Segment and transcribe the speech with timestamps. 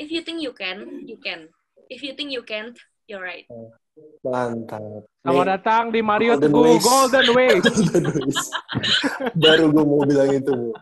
[0.00, 1.52] if you think you can, you can.
[1.92, 2.72] If you think you can't,
[3.04, 3.44] you're right.
[4.24, 5.04] Mantap.
[5.20, 6.84] Selamat datang di Mario Golden Teguh Ways.
[6.88, 7.64] Golden Ways.
[7.68, 8.40] Golden Ways.
[9.36, 10.52] Baru gue mau bilang itu.
[10.56, 10.72] Bu.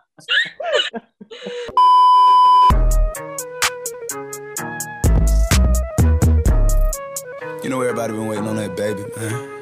[7.67, 9.58] You know everybody been waiting on that baby, man.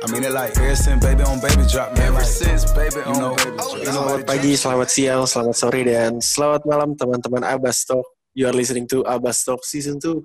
[0.00, 2.08] I mean it like ever since baby on baby drop, man.
[2.08, 3.84] Ever since baby on know, baby drop.
[3.84, 8.08] Selamat pagi, selamat siang, selamat sore, dan selamat malam teman-teman Abbas Talk.
[8.32, 10.24] You are listening to Abbas Talk Season 2.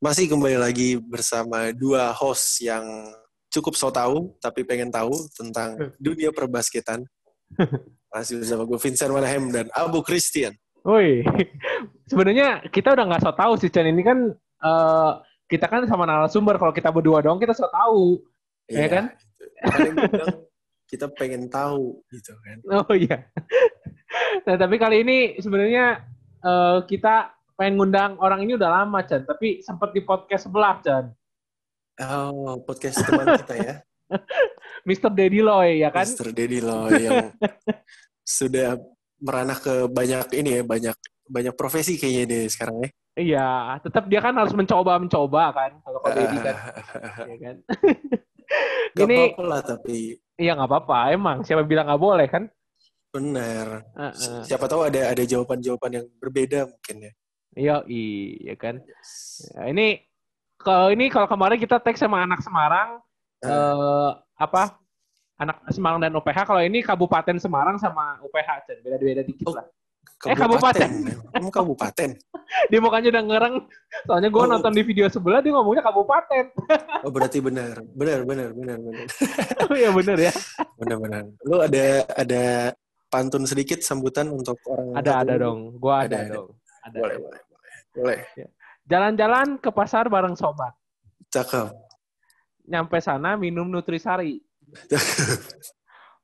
[0.00, 2.88] Masih kembali lagi bersama dua host yang
[3.52, 7.04] cukup so tahu, tapi pengen tahu tentang dunia perbasketan.
[8.16, 10.56] Masih bersama gue Vincent Manahem dan Abu Christian.
[10.88, 11.20] Woi,
[12.08, 15.12] sebenarnya kita udah nggak so tahu sih Chan ini kan eh,
[15.52, 18.31] kita kan sama narasumber kalau kita berdua doang kita so tahu.
[18.72, 19.04] Iya kan?
[19.12, 20.00] gitu.
[20.08, 20.36] Bilang,
[20.88, 22.56] kita pengen tahu gitu kan.
[22.72, 23.28] Oh iya.
[24.48, 26.04] nah tapi kali ini sebenarnya
[26.40, 31.04] eh, kita pengen ngundang orang ini udah lama Chan, tapi sempat di podcast sebelah Chan.
[32.00, 33.74] Oh, podcast teman kita ya.
[34.88, 35.12] Mr.
[35.12, 36.04] Daddy Loy ya kan?
[36.04, 36.32] Mr.
[36.32, 37.32] Deddy loh yang
[38.26, 38.76] sudah
[39.22, 40.96] meranah ke banyak ini ya, banyak
[41.28, 42.88] banyak profesi kayaknya deh sekarang ya.
[43.12, 43.48] Iya,
[43.84, 46.56] tetap dia kan harus mencoba-mencoba kan kalau Ko Daddy kan.
[47.28, 47.56] Iya kan?
[48.96, 52.44] Gak Ini- apa-apa lah tapi Iya nggak apa-apa, emang siapa bilang nggak boleh kan?
[53.08, 53.84] benar.
[53.92, 54.40] Heeh.
[54.42, 57.12] Siapa tahu ada ada jawaban-jawaban yang berbeda mungkin ya.
[57.52, 58.80] Iya, iya kan.
[59.52, 60.00] Ya, ini
[60.56, 63.04] kalau ini kalau kemarin kita tag sama anak Semarang
[63.44, 64.80] eh apa?
[65.36, 66.48] Anak Semarang dan UPH.
[66.48, 68.78] Kalau ini Kabupaten Semarang sama UPH, Cen.
[68.80, 69.60] beda-beda dikit Oh.
[69.60, 69.66] lah.
[70.22, 70.88] Eh, kabupaten.
[71.28, 72.10] Kamu kabupaten.
[72.70, 73.56] Dia mukanya udah ngereng.
[74.04, 74.48] Soalnya gue Oh.
[74.48, 76.44] nonton di video sebelah dia ngomongnya kabupaten.
[77.04, 77.80] Oh, berarti benar.
[77.96, 79.06] Benar, benar, benar, benar.
[79.70, 80.32] Oh iya bener ya.
[80.82, 81.22] Benar, benar.
[81.46, 81.86] Lu ada
[82.18, 82.44] ada
[83.06, 85.78] pantun sedikit sambutan untuk orang Ada ada dong.
[85.78, 86.48] Gue ada, Ada, dong.
[86.82, 86.98] Ada.
[86.98, 87.72] Boleh, boleh, boleh.
[87.94, 88.20] Boleh.
[88.90, 90.74] Jalan-jalan ke pasar bareng sobat.
[91.30, 91.70] Cakep.
[92.66, 94.42] Nyampe sana minum Nutrisari.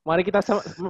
[0.03, 0.41] Mari kita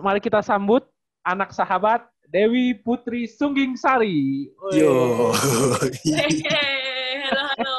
[0.01, 0.85] mari kita sambut
[1.21, 4.45] anak sahabat Dewi Putri Sungging Sari.
[4.53, 4.77] Woi.
[4.77, 5.33] Yo.
[6.05, 7.75] Hehehe, halo halo.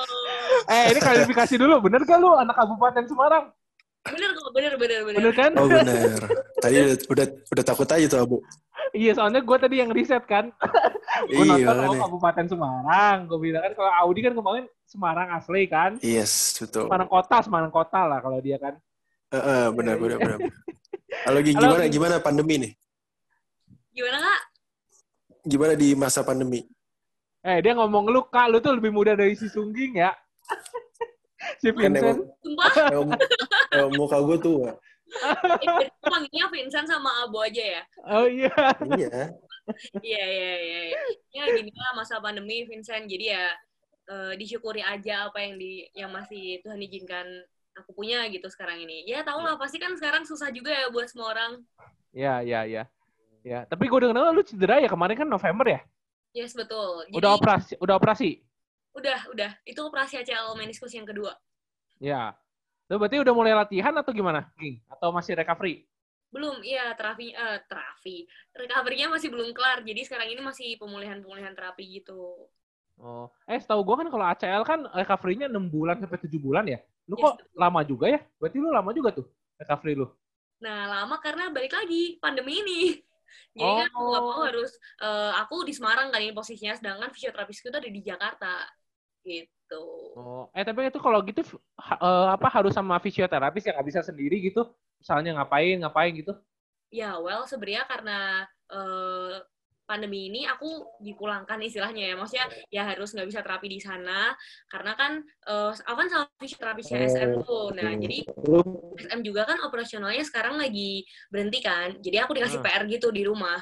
[0.66, 1.78] Eh, ini klarifikasi dulu.
[1.87, 3.55] Bener gak lu anak Kabupaten Semarang?
[4.10, 5.19] Bener kok, bener bener bener.
[5.22, 5.53] Bener kan?
[5.55, 6.19] Oh benar.
[6.59, 8.37] Tadi udah, udah udah takut aja tuh Abu.
[8.91, 10.50] Iya, soalnya gue tadi yang riset kan.
[11.31, 12.03] gue Iya, nonton oh.
[12.10, 13.16] Kabupaten Semarang.
[13.31, 15.94] Gue bilang kan kalau Audi kan kemarin Semarang asli kan.
[16.03, 16.91] Yes, betul.
[16.91, 18.75] Semarang kota, Semarang kota lah kalau dia kan.
[19.31, 20.39] Heeh, benar, benar, benar.
[21.22, 21.93] Halo, Gi, Halo, gimana Gi.
[21.94, 22.72] gimana pandemi nih?
[23.91, 24.43] Gimana kak?
[25.47, 26.62] Gimana di masa pandemi?
[27.41, 30.12] Eh, dia ngomong lu, Kak, lu tuh lebih muda dari si Sungging ya.
[31.65, 32.05] si Kan Vincent.
[32.05, 33.09] emang, Sumpah, emang,
[33.75, 34.71] emang muka gue tua.
[35.11, 37.83] eh, berarti panggilnya Vincent sama Abo aja ya?
[38.05, 38.53] Oh iya.
[38.84, 39.33] Iya.
[40.05, 40.81] Iya, iya, iya.
[40.93, 41.01] iya.
[41.33, 43.45] Ya gini lah masa pandemi Vincent, jadi ya
[44.12, 47.25] eh, disyukuri aja apa yang di yang masih Tuhan izinkan
[47.72, 49.09] aku punya gitu sekarang ini.
[49.09, 51.65] Ya tau lah, pasti kan sekarang susah juga ya buat semua orang.
[52.12, 52.84] Iya, iya, iya.
[53.41, 55.81] Ya, tapi gue denger lu cedera ya kemarin kan November ya?
[56.37, 57.09] Yes, betul.
[57.09, 58.31] Jadi, Udah operasi, udah operasi.
[58.95, 59.51] Udah, udah.
[59.67, 61.34] Itu operasi ACL meniskus yang kedua.
[61.99, 62.37] Ya.
[62.91, 64.51] Lu berarti udah mulai latihan atau gimana?
[64.91, 65.87] Atau masih recovery?
[66.31, 68.27] Belum, iya terapi, eh, terapi.
[68.55, 72.47] Recovery-nya masih belum kelar, jadi sekarang ini masih pemulihan-pemulihan terapi gitu.
[73.01, 76.78] Oh, eh setahu gue kan kalau ACL kan recovery-nya 6 bulan sampai 7 bulan ya.
[77.09, 78.21] Lu Yes, kok lama juga ya?
[78.39, 79.27] Berarti lu lama juga tuh
[79.57, 80.07] recovery lu.
[80.61, 82.81] Nah, lama karena balik lagi pandemi ini.
[83.59, 84.45] Jadi kan aku nggak mau Oh.
[84.49, 84.71] harus
[85.03, 88.47] eh, aku di Semarang kan ini posisinya, sedangkan fisioterapisku itu ada di Jakarta.
[89.27, 89.85] Gitu.
[90.19, 91.41] Oh, eh tapi itu kalau gitu
[91.87, 94.61] ha- eh, apa harus sama fisioterapis ya nggak bisa sendiri gitu?
[95.01, 96.33] Misalnya ngapain, ngapain gitu?
[96.91, 98.19] Ya, well sebenarnya karena
[98.75, 99.35] eh,
[99.91, 102.15] pandemi ini aku dipulangkan istilahnya ya.
[102.15, 104.31] Maksudnya ya harus nggak bisa terapi di sana
[104.71, 107.75] karena kan eh, aku kan sama fisioterapisnya SM tuh.
[107.75, 108.62] Nah, jadi Lu
[108.95, 111.99] SM juga kan operasionalnya sekarang lagi berhenti kan.
[111.99, 112.65] Jadi aku dikasih Ah.
[112.71, 113.59] PR gitu di rumah.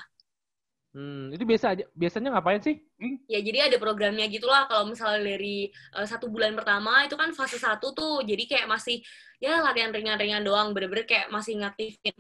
[0.92, 1.84] Hmm, itu biasa aja.
[1.92, 2.76] Biasanya ngapain sih?
[2.96, 3.20] Ging?
[3.28, 7.56] Ya jadi ada programnya gitulah kalau misalnya dari eh, satu bulan pertama itu kan fase
[7.56, 9.00] satu tuh jadi kayak masih
[9.38, 12.16] ya latihan ringan-ringan doang bener-bener kayak masih ngaktifin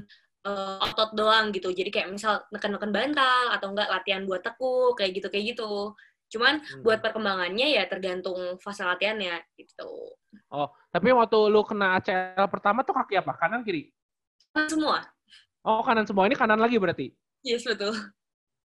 [0.48, 5.12] eh, otot doang gitu jadi kayak misal neken-neken bantal atau enggak latihan buat tekuk kayak
[5.14, 5.92] gitu kayak gitu
[6.28, 6.84] cuman Hmm.
[6.84, 10.12] buat perkembangannya ya tergantung fase latihannya gitu
[10.48, 13.32] Oh, tapi waktu lu kena ACL pertama tuh kaki apa?
[13.36, 13.88] Kanan kiri?
[14.52, 15.04] Kan semua
[15.64, 17.12] Oh, kanan semua ini kanan lagi berarti.
[17.40, 17.92] yes betul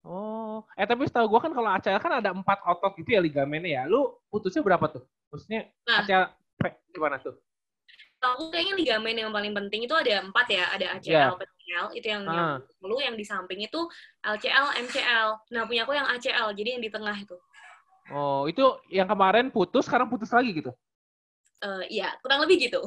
[0.01, 3.71] Oh, eh tapi setahu gua kan kalau ACL kan ada empat otot gitu ya ligamennya
[3.77, 3.83] ya.
[3.85, 5.05] Lu putusnya berapa tuh?
[5.29, 6.01] Maksudnya Nah.
[6.01, 6.23] ACL
[6.89, 7.37] gimana tuh?
[8.21, 11.33] Aku kayaknya ligamen yang paling penting itu ada empat ya, ada Yeah.
[11.33, 12.61] ACL, PCL, itu yang Ah.
[13.01, 13.79] yang di samping itu
[14.21, 15.27] LCL, MCL.
[15.49, 17.37] Nah punya aku yang ACL, jadi yang di tengah itu.
[18.13, 18.61] Oh, itu
[18.93, 20.69] yang kemarin putus, sekarang putus lagi gitu.
[21.61, 22.81] Eh iya, kurang lebih gitu.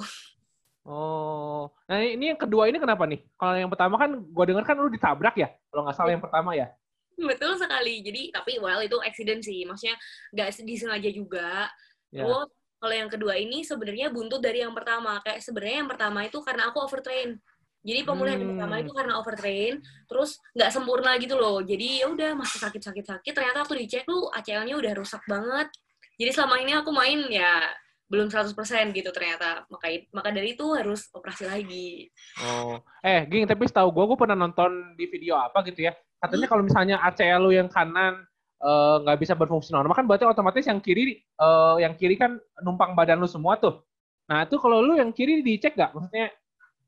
[0.85, 3.25] Oh, nah ini yang kedua ini kenapa nih?
[3.41, 6.53] Kalau yang pertama kan gue dengar kan lu ditabrak ya, kalau nggak salah yang pertama
[6.53, 6.69] ya.
[7.17, 8.05] Betul sekali.
[8.05, 9.97] Jadi tapi well itu accident sih, maksudnya
[10.37, 11.73] nggak disengaja juga.
[12.13, 12.23] Ya.
[12.29, 12.53] Terus
[12.85, 15.17] kalau yang kedua ini sebenarnya buntut dari yang pertama.
[15.25, 17.41] Kayak sebenarnya yang pertama itu karena aku overtrain.
[17.81, 18.61] Jadi pemulihan yang Hmm.
[18.61, 21.65] pertama itu karena overtrain, terus nggak sempurna gitu loh.
[21.65, 23.33] Jadi ya udah masih sakit-sakit-sakit.
[23.33, 25.73] Ternyata waktu dicek tuh ACL-nya udah rusak banget.
[26.21, 27.65] Jadi selama ini aku main ya
[28.09, 29.65] belum 100% gitu ternyata.
[29.73, 32.13] Maka maka dari itu harus operasi lagi.
[32.45, 35.93] Oh, eh, Ging, tapi setahu gue, gue pernah nonton di video apa gitu ya.
[36.21, 38.25] Katanya kalau misalnya ACL lu yang kanan
[38.63, 43.21] nggak bisa berfungsi normal kan berarti otomatis yang kiri, eh, yang kiri kan numpang badan
[43.21, 43.83] lu semua tuh.
[44.31, 45.93] Nah itu kalau lu yang kiri dicek nggak?
[45.93, 46.33] Maksudnya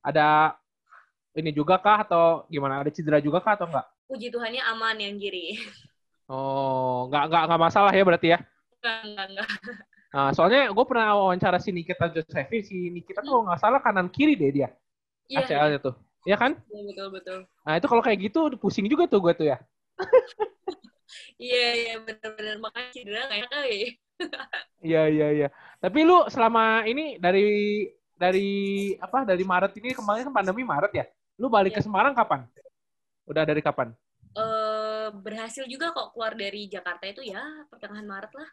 [0.01, 0.57] ada
[1.37, 2.81] ini juga kah atau gimana?
[2.81, 3.87] Ada cedera juga kah atau nggak?
[4.09, 5.61] Puji Tuhannya aman yang kiri.
[6.27, 8.39] Oh, nggak nggak nggak masalah ya berarti ya?
[8.81, 9.49] Enggak, enggak, enggak.
[10.17, 14.33] Nah, soalnya gue pernah wawancara si Nikita Josephine, si Nikita tuh nggak salah kanan kiri
[14.33, 14.69] deh dia
[15.29, 16.57] Iya, ACL-nya tuh, Iya kan?
[16.57, 17.39] betul, betul, betul.
[17.67, 19.59] Nah itu kalau kayak gitu pusing juga tuh gue tuh ya.
[21.39, 23.79] Iya, iya, benar-benar makanya cedera nggak enak kali.
[24.81, 25.49] Iya iya iya.
[25.83, 27.85] Tapi lu selama ini dari
[28.17, 28.49] dari
[28.97, 31.05] apa dari Maret ini kemarin kan pandemi Maret ya.
[31.37, 31.87] Lu balik ke Iya.
[31.87, 32.49] Semarang kapan?
[33.29, 33.93] Udah dari kapan?
[34.37, 38.49] Eh berhasil juga kok keluar dari Jakarta itu ya pertengahan Maret lah.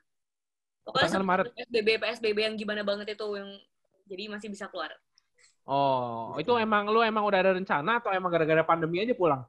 [0.84, 1.46] Pokoknya Pertengahan Maret.
[1.56, 3.50] PSBB PSBB yang gimana banget itu yang
[4.04, 4.92] jadi masih bisa keluar.
[5.64, 9.48] Oh, itu emang lu emang udah ada rencana atau emang gara-gara pandemi aja pulang?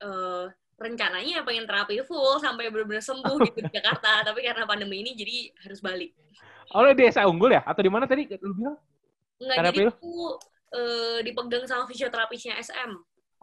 [0.00, 0.44] Eh
[0.80, 5.52] rencananya pengen terapi full sampai benar-benar sembuh gitu di Jakarta, tapi karena pandemi ini jadi
[5.60, 6.16] harus balik.
[6.72, 7.60] Oh, di desa unggul ya?
[7.68, 8.80] Atau di mana tadi lu bilang?
[9.36, 9.92] Enggak Terapi jadi lu?
[9.92, 10.14] aku
[10.72, 12.90] eh, dipegang sama fisioterapisnya SM.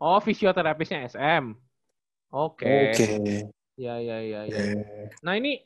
[0.02, 1.54] Oh, fisioterapisnya SM.
[2.34, 2.94] Oke.
[2.94, 3.06] Oke.
[3.78, 4.62] Iya iya iya iya.
[5.22, 5.62] Nah, ini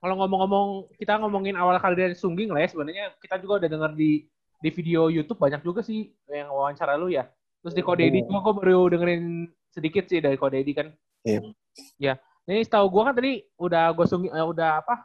[0.00, 3.92] kalau ngomong-ngomong kita ngomongin awal kali dari Sungging lah ya, sebenarnya kita juga udah denger
[3.92, 4.24] di
[4.64, 7.28] di video YouTube banyak juga sih yang wawancara lu ya.
[7.60, 10.94] Terus di Kode Edi juga gue baru dengerin sedikit sih dari Kode Edi kan.
[11.26, 11.40] Iya.
[11.98, 12.14] Ya.
[12.46, 15.02] Ini setahu gue kan tadi udah gue sungging, eh, udah apa?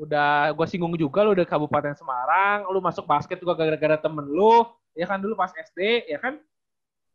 [0.00, 4.64] Udah gue singgung juga lu udah Kabupaten Semarang, lu masuk basket juga gara-gara temen lu,
[4.96, 6.40] ya kan dulu pas SD, ya kan?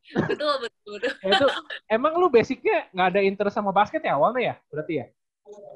[0.05, 1.11] Betul, betul, betul.
[1.25, 1.47] Ya itu
[1.89, 4.55] emang lu basicnya nggak ada interest sama basket ya awalnya ya?
[4.69, 5.05] Berarti ya?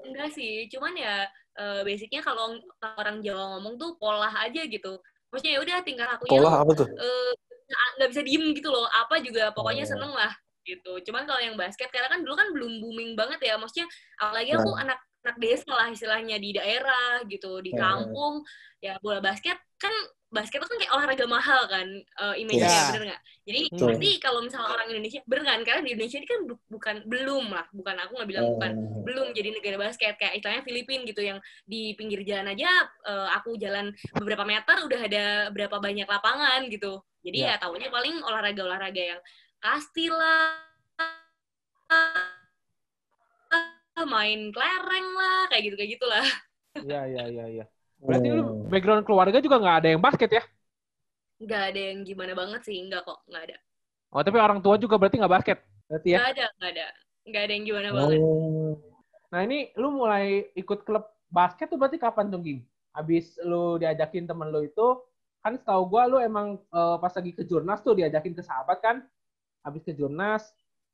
[0.05, 1.25] Enggak sih, cuman ya
[1.57, 2.61] eh, basicnya kalau
[2.93, 5.01] orang Jawa ngomong tuh pola aja gitu.
[5.33, 6.85] Maksudnya ya udah tinggal aku Pola apa tuh?
[6.89, 7.31] eh,
[7.69, 9.91] nggak nggak bisa diem gitu loh apa juga pokoknya Oh.
[9.93, 10.33] seneng lah
[10.69, 11.01] gitu.
[11.01, 13.57] Cuman kalau yang basket karena kan dulu kan belum booming banget ya.
[13.57, 17.97] Maksudnya apalagi aku anak anak desa lah istilahnya di daerah gitu di Nah.
[17.99, 18.45] kampung.
[18.79, 19.91] Ya bola basket kan
[20.29, 22.85] basket itu kan kayak olahraga mahal kan eh, image-nya Iya.
[22.93, 23.21] bener nggak?
[23.43, 23.87] Jadi Betul.
[23.91, 25.59] pasti kalau misalnya orang Indonesia bener kan?
[25.67, 27.65] Karena di Indonesia ini kan bu- bukan belum lah.
[27.75, 29.03] Bukan aku nggak bilang bukan Oh.
[29.03, 30.13] belum jadi negara basket.
[30.15, 32.69] Kayak istilahnya Filipina gitu yang di pinggir jalan aja
[33.09, 37.03] eh, aku jalan beberapa meter udah ada berapa banyak lapangan gitu.
[37.19, 39.19] Jadi ya tahunya paling olahraga-olahraga yang
[39.59, 40.55] kasti lah
[44.09, 46.27] main kelereng lah kayak gitu kayak gitulah
[46.79, 47.65] Iya iya iya iya.
[47.99, 48.63] Berarti lu Oh.
[48.71, 50.43] background keluarga juga nggak ada yang basket ya?
[51.39, 53.57] nggak ada yang gimana banget sih nggak kok nggak ada
[54.09, 55.57] Oh tapi orang tua juga berarti nggak basket?
[55.87, 56.17] Berarti ya?
[56.19, 56.85] nggak ada nggak ada
[57.27, 58.73] nggak ada yang gimana banget Oh.
[59.29, 60.25] Nah ini lu mulai
[60.55, 62.63] ikut klub basket tuh berarti kapan tuh Ging?
[62.95, 64.87] Habis lu diajakin temen lu itu,
[65.39, 69.03] kan setahu gua lu emang eh, pas lagi ke Jurnas tuh diajakin ke sahabat kan?
[69.65, 70.43] Habis ke Jurnas,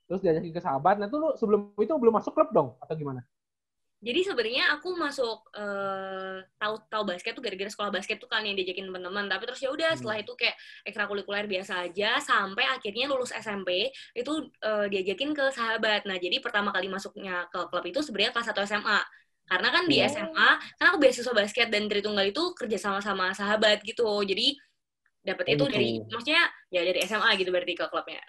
[0.07, 0.97] terus diajakin ke sahabat.
[1.01, 2.69] Nah tuh lu sebelum itu belum masuk klub dong?
[2.81, 3.21] Atau gimana?
[4.05, 8.53] jadi sebenarnya aku masuk eh, tahu tahu basket tuh gara-gara sekolah basket tuh kan yang
[8.53, 9.97] diajakin teman-teman tapi terus ya udah Hmm.
[9.97, 10.53] setelah itu kayak
[10.85, 14.31] ekstrakurikuler biasa aja sampai akhirnya lulus SMP itu
[14.61, 18.61] eh, diajakin ke sahabat nah jadi pertama kali masuknya ke klub itu sebenarnya kelas 1
[18.69, 18.99] SMA
[19.49, 20.05] karena kan di Oh.
[20.05, 24.53] SMA kan aku beasiswa basket dan Tritunggal itu kerja sama sama sahabat gitu jadi
[25.25, 25.73] dapat Oh, itu gitu.
[25.73, 28.21] dari maksudnya ya dari SMA gitu berarti ke klubnya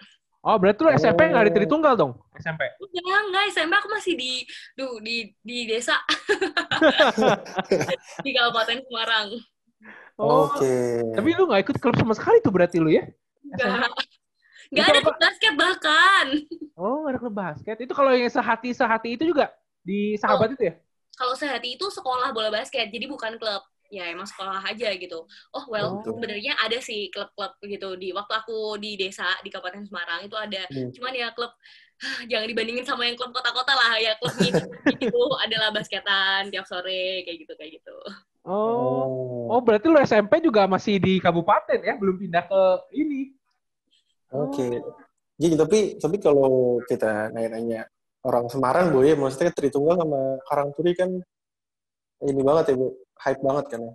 [0.45, 1.57] Oh berarti lu SMP nggak di Oh.
[1.57, 2.11] Tritunggal dong?
[2.37, 2.61] SMP?
[2.77, 4.31] Enggak, enggak, SMP aku masih di
[4.77, 5.97] duh, di di desa.
[8.25, 9.27] di Kabupaten Semarang.
[10.17, 11.03] Oh, Oke.
[11.13, 13.05] Tapi lu nggak ikut klub sama sekali tuh berarti lu ya?
[13.43, 13.91] Enggak.
[14.67, 16.25] Enggak ada klub basket bahkan.
[16.77, 17.77] Oh nggak ada klub basket.
[17.81, 19.49] Itu kalau yang sehati sehati itu juga
[19.81, 20.73] di sahabat itu ya?
[21.17, 23.65] Kalau sehati itu sekolah bola basket, jadi bukan klub.
[23.87, 25.23] Ya emang sekolah aja gitu.
[25.55, 26.03] Oh well, Oh.
[26.03, 30.67] sebenarnya ada sih klub-klub gitu di waktu aku di desa di Kabupaten Semarang itu ada.
[30.67, 30.91] Hmm.
[30.91, 31.55] Cuman ya klub
[32.29, 37.37] jangan dibandingin sama yang klub kota-kota lah ya klub gitu adalah basketan tiap sore kayak
[37.47, 37.95] gitu kayak gitu.
[38.47, 39.51] Oh.
[39.51, 42.61] Oh, berarti lu SMP juga masih di kabupaten ya, belum pindah ke
[42.95, 43.35] ini.
[44.31, 44.83] Oke.
[45.39, 47.87] Jadi tapi tapi kalau kita nanya-nanya
[48.27, 51.11] orang Semarang bu ya, maksudnya Tritunggal sama Karangturi kan
[52.23, 52.87] ini banget ya bu,
[53.23, 53.93] hype banget kan ya.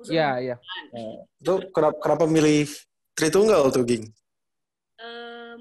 [0.00, 0.56] Iya, iya.
[0.96, 2.64] Nah, itu kenapa, kenapa milih
[3.12, 4.08] Tritunggal tuh, Ging?
[4.96, 5.60] Um,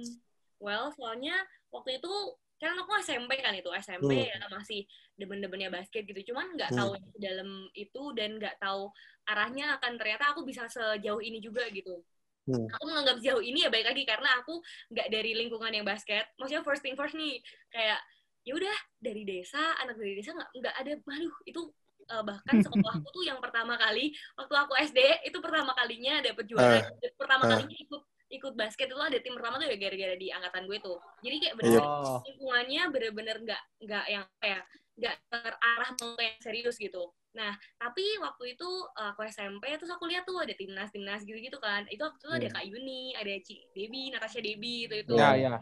[0.64, 1.36] well, soalnya
[1.72, 2.12] waktu itu
[2.60, 4.28] kan aku SMP kan itu SMP Hmm.
[4.36, 4.84] ya masih
[5.16, 6.80] demen-demennya basket gitu cuman nggak Hmm.
[6.80, 8.92] tahu di dalam itu dan nggak tau
[9.32, 12.04] arahnya akan ternyata aku bisa sejauh ini juga gitu
[12.52, 12.68] Hmm.
[12.68, 14.60] aku menganggap sejauh ini ya baik lagi karena aku
[14.92, 17.40] nggak dari lingkungan yang basket maksudnya first thing first nih
[17.72, 18.00] kayak
[18.44, 21.62] ya udah dari desa anak dari desa nggak nggak ada aduh itu
[22.10, 25.00] eh, bahkan sekolahku tuh yang pertama kali waktu aku SD
[25.30, 26.82] itu pertama kalinya dapet juara
[27.16, 27.50] pertama ah.
[27.56, 30.98] kalinya ikut ikut basket itu ada tim pertama tuh ya gara-gara di angkatan gue tuh
[31.26, 31.60] jadi kayak Iya.
[31.66, 32.22] bener Oh.
[32.30, 34.60] lingkungannya bener-bener nggak nggak yang apa ya
[35.00, 38.66] nggak terarah mau yang serius gitu nah tapi waktu itu
[38.98, 42.18] uh, aku SMP terus aku lihat tuh ada timnas timnas gitu gitu kan itu waktu
[42.18, 42.56] itu ada Hmm.
[42.58, 45.54] Kak Yuni ada Ci Debi Natasha Debi itu itu Ya, ya.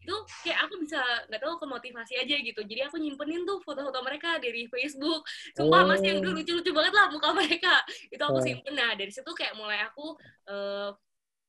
[0.00, 0.14] itu
[0.44, 4.68] kayak aku bisa nggak tahu kemotivasi aja gitu jadi aku nyimpenin tuh foto-foto mereka dari
[4.68, 5.24] Facebook
[5.56, 5.88] sumpah Oh.
[5.88, 8.44] masih yang dulu lucu-lucu banget lah muka mereka itu aku Oh.
[8.44, 10.12] simpen nah dari situ kayak mulai aku
[10.46, 10.90] eh,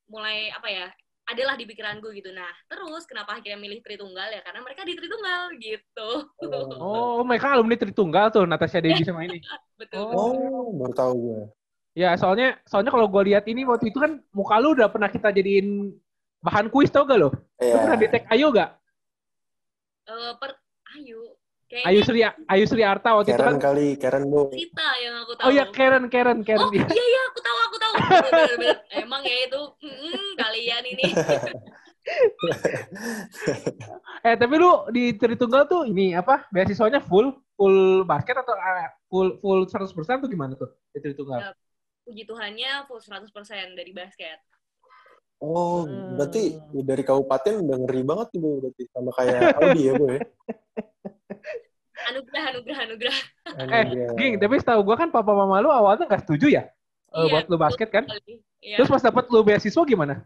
[0.07, 0.87] mulai apa ya
[1.33, 5.41] adalah di pikiranku gitu nah terus kenapa akhirnya milih Tritunggal ya karena mereka di Tritunggal
[5.59, 6.09] gitu
[6.81, 9.39] Oh, mereka alumni Tritunggal tuh, Natasha Dewi sama ini.
[9.79, 10.33] betul Oh.
[10.61, 11.41] Oh, baru tahu gue.
[11.91, 15.27] Ya, soalnya soalnya kalau gue lihat ini waktu itu kan muka lu udah pernah kita
[15.35, 15.91] jadiin
[16.39, 17.29] bahan kuis tau gak lo?
[17.59, 18.11] Lu pernah di Iya.
[18.15, 18.69] tag Ayu gak?
[20.07, 20.51] Eh, per
[21.71, 23.61] Ayu Ayu kayaknya Sri Ayu Sri Arta waktu itu Karen kan.
[23.63, 24.51] kali, Karen bu.
[24.51, 26.67] Rita yang aku tahu Oh iya Karen Karen Karen.
[26.67, 28.77] Oh iya iya aku tahu aku tahu Bener-bener.
[29.01, 31.05] emang ya itu mm, kalian ini
[34.21, 36.45] Eh tapi lu di Tritunggal tuh ini apa?
[36.49, 41.53] Beasiswanya full full basket atau eh, full full 100% tuh gimana tuh di Tritunggal?
[42.01, 43.29] puji Tuhannya full 100%
[43.77, 44.41] dari basket
[45.37, 46.17] Oh, Hmm.
[46.17, 46.53] berarti
[46.85, 50.19] dari kabupaten udah ngeri banget tuh bu, berarti sama kayak Audi ya bu ya.
[52.09, 53.17] anugerah anugerah anugerah
[53.51, 53.83] Eh,
[54.17, 56.63] Ging, tapi setahu gua kan papa mama lu awalnya nggak setuju ya?
[57.11, 58.07] Eh, Iya, buat lu basket kan?
[58.61, 58.81] Iya.
[58.81, 60.25] Terus pas dapet lu beasiswa gimana?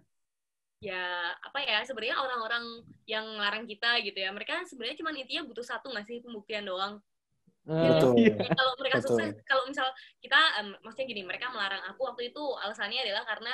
[0.83, 5.65] ya apa ya sebenarnya orang-orang yang larang kita gitu ya mereka sebenarnya cuma intinya butuh
[5.65, 7.01] satu nggak sih pembuktian doang
[7.65, 8.21] Betul.
[8.21, 8.37] Iya.
[8.37, 9.17] Ya, kalau mereka Betul.
[9.17, 9.87] sukses kalau misal
[10.21, 13.53] kita em, maksudnya gini mereka melarang aku waktu itu alasannya adalah karena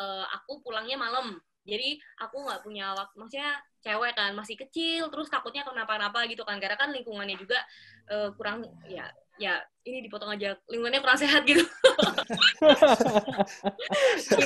[0.00, 1.36] eh, aku pulangnya malam
[1.70, 6.58] jadi aku nggak punya waktu maksudnya cewek kan masih kecil terus takutnya kenapa-napa gitu kan
[6.58, 7.62] karena kan lingkungannya juga
[8.10, 9.06] eh, kurang ya
[9.40, 11.64] ya ini dipotong aja lingkungannya kurang sehat gitu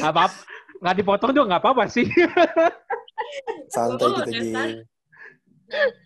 [0.05, 0.31] apa
[0.85, 2.05] nggak dipotong juga nggak apa-apa sih.
[3.73, 4.13] Santai.
[4.53, 4.69] Nah,
[5.65, 6.04] terus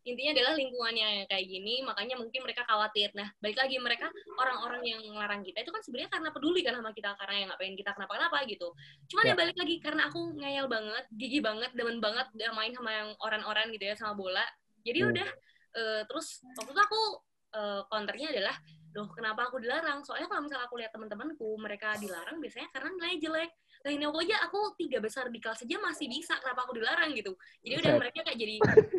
[0.00, 3.12] intinya adalah lingkungannya yang kayak gini, makanya mungkin mereka khawatir.
[3.12, 4.08] Nah, balik lagi mereka
[4.40, 7.60] orang-orang yang ngelarang kita itu kan sebenarnya karena peduli kan sama kita, karena yang nggak
[7.60, 8.68] pengen kita kenapa-kenapa gitu.
[9.12, 9.28] Cuman ya.
[9.32, 9.36] Ya.
[9.36, 13.66] balik lagi karena aku ngeyel banget, gigi banget, demen banget udah main sama yang orang-orang
[13.76, 14.44] gitu ya sama bola.
[14.80, 15.10] Jadi Hmm.
[15.12, 15.28] udah
[15.70, 17.02] eh, terus waktu itu aku
[17.50, 18.56] eh, counternya adalah
[18.90, 20.02] loh kenapa aku dilarang?
[20.02, 23.50] Soalnya kalau misalnya aku lihat teman-temanku mereka dilarang biasanya karena nilai jelek.
[23.80, 27.32] Ini aku aja aku tiga besar di kelas aja masih bisa kenapa aku dilarang gitu.
[27.64, 28.00] Jadi udah Buset.
[28.04, 28.54] mereka kayak jadi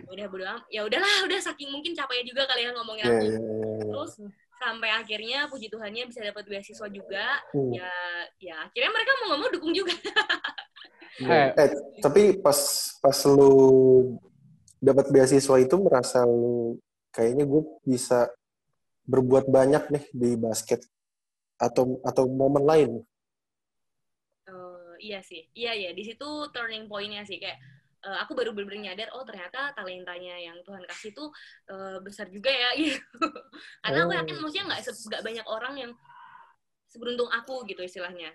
[0.09, 3.25] udah bodo am- ya udahlah udah saking mungkin capek juga kalian ngomongin Iya, aku.
[3.29, 3.83] iya, iya, iya.
[3.85, 4.11] Terus
[4.57, 7.25] sampai akhirnya puji Tuhannya bisa dapat beasiswa juga.
[7.53, 7.69] Hmm.
[7.77, 7.91] Ya
[8.41, 9.93] ya akhirnya mereka mau mau dukung juga.
[11.21, 11.69] Eh, Eh,
[12.01, 12.57] tapi pas
[12.97, 14.17] pas lu
[14.81, 16.81] dapat beasiswa itu merasa lu
[17.13, 18.33] kayaknya gue bisa
[19.05, 20.81] berbuat banyak nih di basket
[21.61, 22.91] atau atau momen lain.
[25.01, 25.89] Iya sih, iya ya.
[25.98, 27.58] Di situ turning point-nya sih kayak
[28.05, 31.29] eh, aku baru benar-benar nyadar oh ternyata talentanya yang Tuhan kasih tuh
[31.74, 33.01] eh, besar juga ya gitu.
[33.81, 34.17] Karena aku Oh.
[34.22, 35.91] yakin maksudnya nggak nggak banyak orang yang
[36.91, 38.29] seberuntung aku gitu istilahnya.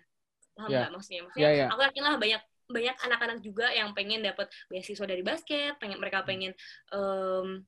[0.57, 0.79] Paham Ya.
[0.87, 1.21] nggak maksudnya?
[1.29, 1.67] Maksudnya Ya, ya.
[1.71, 6.27] aku yakin lah banyak banyak anak-anak juga yang pengen dapat beasiswa dari basket, pengen mereka
[6.27, 6.51] pengen
[6.91, 7.63] em,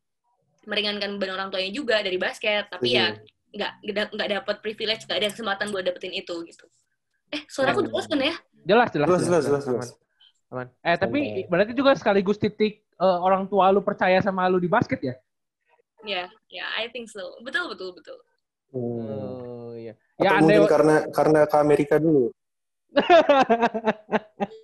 [0.66, 3.14] meringankan beban orang tuanya juga dari basket, tapi ya
[3.54, 3.72] nggak
[4.14, 6.66] nggak dapat privilege, nggak ada kesempatan buat dapetin itu gitu.
[7.30, 7.88] Eh, suara aku Ya.
[7.92, 8.34] jelas kan ya?
[8.68, 9.06] Jelas jelas.
[9.08, 9.88] Jelas, jelas, jelas, jelas.
[9.88, 10.68] Aman.
[10.68, 10.68] Aman.
[10.84, 11.48] Eh tapi Aman.
[11.48, 15.14] berarti juga sekaligus titik eh, orang tua lu percaya sama lu di basket ya?
[16.06, 17.40] Ya, ya, I think so.
[17.42, 18.18] Betul, betul, betul.
[18.70, 19.02] Hmm.
[19.02, 19.96] Oh iya.
[20.20, 22.28] Atau Ya mungkin andai karena karena ke Amerika dulu.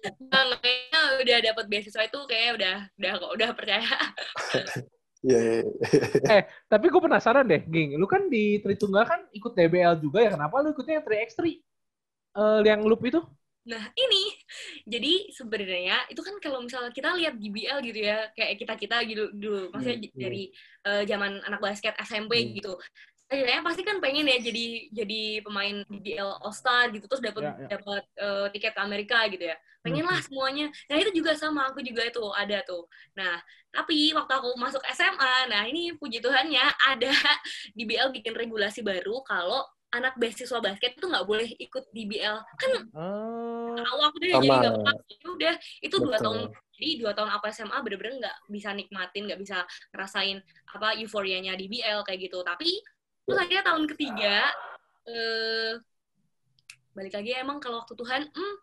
[0.04, 3.94] Nah, kayaknya udah dapat beasiswa itu kayak udah udah kok udah percaya.
[5.24, 5.60] Iya, iya,
[6.20, 6.44] iya.
[6.68, 7.96] tapi gue penasaran deh, Ging.
[7.96, 10.36] Lu kan di Tritunggal kan ikut DBL juga ya.
[10.36, 11.40] Kenapa lu ikutnya yang 3x3?
[11.48, 13.24] Eh, yang loop itu?
[13.64, 14.22] Nah, ini
[14.84, 19.72] jadi sebenarnya itu kan kalau misalnya kita lihat DBL gitu ya, kayak kita-kita gitu dulu,
[19.72, 20.20] maksudnya Hmm, hmm.
[20.20, 20.42] dari
[20.84, 22.52] eh, zaman anak basket SMP Hmm.
[22.60, 22.74] gitu.
[23.24, 27.52] akhirnya pasti kan pengen ya jadi jadi pemain DBL All Star gitu terus dapat Ya,
[27.56, 27.68] ya.
[27.80, 31.80] dapat eh, tiket ke Amerika gitu ya pengen lah semuanya nah itu juga sama aku
[31.80, 32.84] juga itu ada tuh
[33.16, 33.40] nah
[33.72, 37.10] tapi waktu aku masuk SMA nah ini puji Tuhannya ada
[37.76, 39.64] DBL bikin regulasi baru kalau
[39.94, 43.78] anak beasiswa basket itu nggak boleh ikut DBL kan Oh.
[43.78, 46.38] tahu aku deh jadi nggak apa ya udah itu dua tahun
[46.74, 49.62] jadi dua tahun aku SMA bener-bener nggak bisa nikmatin nggak bisa
[49.94, 50.38] ngerasain
[50.74, 52.42] apa euforianya DBL kayak gitu.
[52.42, 52.70] Tapi
[53.24, 54.50] terus akhirnya tahun ketiga
[55.06, 55.72] eh
[56.94, 58.54] balik lagi emang kalau waktu Tuhan hmm,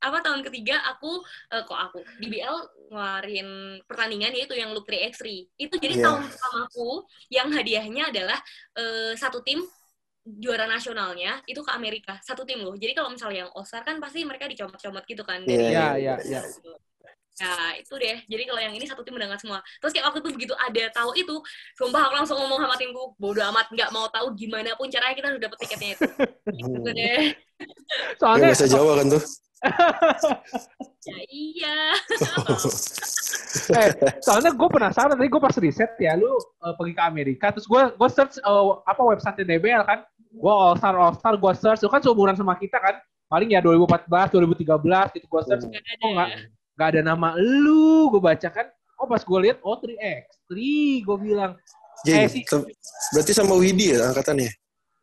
[0.00, 2.56] apa tahun ketiga aku eh, kok aku DBL
[2.90, 3.48] ngeluarin
[3.84, 5.26] pertandingan yaitu yang Look 3x3
[5.58, 6.04] itu jadi Iya.
[6.06, 6.88] tahun pertamaku
[7.28, 8.38] yang hadiahnya adalah
[8.78, 9.60] eh, satu tim
[10.38, 14.22] juara nasionalnya itu ke Amerika satu tim loh jadi kalau misalnya yang Star kan pasti
[14.22, 16.40] mereka dicomot-comot gitu kan Iya, Iya, iya, iya.
[17.40, 18.20] Nah, itu deh.
[18.28, 19.64] Jadi kalau yang ini satu tim mendengar semua.
[19.80, 21.32] Terus kayak waktu itu begitu ada tahu itu,
[21.72, 25.26] sumpah aku langsung ngomong sama timku, bodo amat, nggak mau tahu gimana pun caranya kita
[25.32, 26.04] harus dapet tiketnya itu.
[26.52, 26.92] Gitu Hmm.
[26.92, 27.20] deh.
[27.32, 29.22] Ya, Soalnya bahasa Jawa kan tuh.
[31.08, 31.76] Ya iya.
[33.72, 37.64] eh, soalnya gue penasaran tadi gue pas riset ya lu eh, pergi ke Amerika terus
[37.64, 41.80] gue gue search eh, apa website DBL kan gue All Star All Star gue search
[41.80, 42.94] lu kan seumuran sama kita kan
[43.26, 46.02] paling ya 2014 2013 gitu gue search Nggak ada.
[46.02, 46.28] oh nggak
[46.74, 48.66] nggak ada nama lu gue baca kan
[48.96, 51.52] oh pas gue lihat oh 3x 3 gue bilang
[52.00, 52.42] Jadi, Eh, sih.
[52.42, 52.64] te-
[53.12, 54.48] berarti sama Widi ya angkatannya?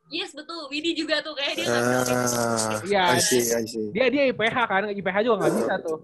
[0.10, 0.66] Yes, betul.
[0.66, 1.36] Widi juga tuh.
[1.36, 3.04] Kayak dia Ah, Iya.
[3.92, 5.98] Dia dia IPH kan IPH juga nggak bisa tuh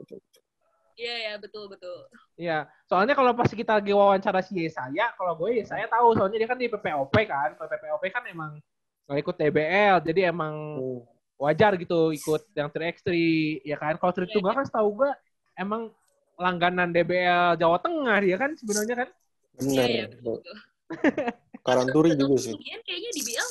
[0.93, 2.05] Iya, ya betul, betul.
[2.37, 6.49] Iya, soalnya kalau pas kita lagi wawancara si Yesaya, kalau gue Yesaya tahu, soalnya dia
[6.49, 8.51] kan di PPOP kan, PPOP kan emang
[9.09, 11.01] nggak ikut TBL, jadi emang Hmm.
[11.37, 13.09] wajar gitu ikut yang 3x3,
[13.65, 13.97] ya kan.
[13.99, 15.11] Kalau Tri Iya, Tunggal kan setahu gue
[15.59, 15.91] emang
[16.39, 19.09] langganan DBL Jawa Tengah dia kan sebenarnya kan.
[19.59, 19.87] Iya, Benar.
[19.89, 20.35] iya, betul.
[20.41, 20.55] betul.
[21.67, 22.53] Karanturi juga sih.
[22.53, 23.49] Kemudian kayaknya di BL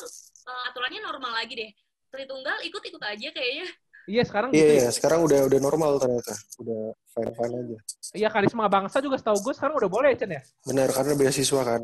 [0.51, 1.71] eh, aturannya normal lagi deh.
[2.13, 3.67] Tritunggal ikut-ikut aja kayaknya.
[4.03, 4.73] Iya sekarang Iya, gitu.
[4.75, 4.89] iya.
[4.91, 6.35] Sekarang udah udah normal ternyata.
[6.59, 6.81] Udah
[7.15, 7.79] fine-fine aja.
[8.13, 10.43] Iya karisma bangsa juga setahu gue sekarang udah boleh Chen ya.
[10.67, 11.83] Benar, karena beasiswa kan.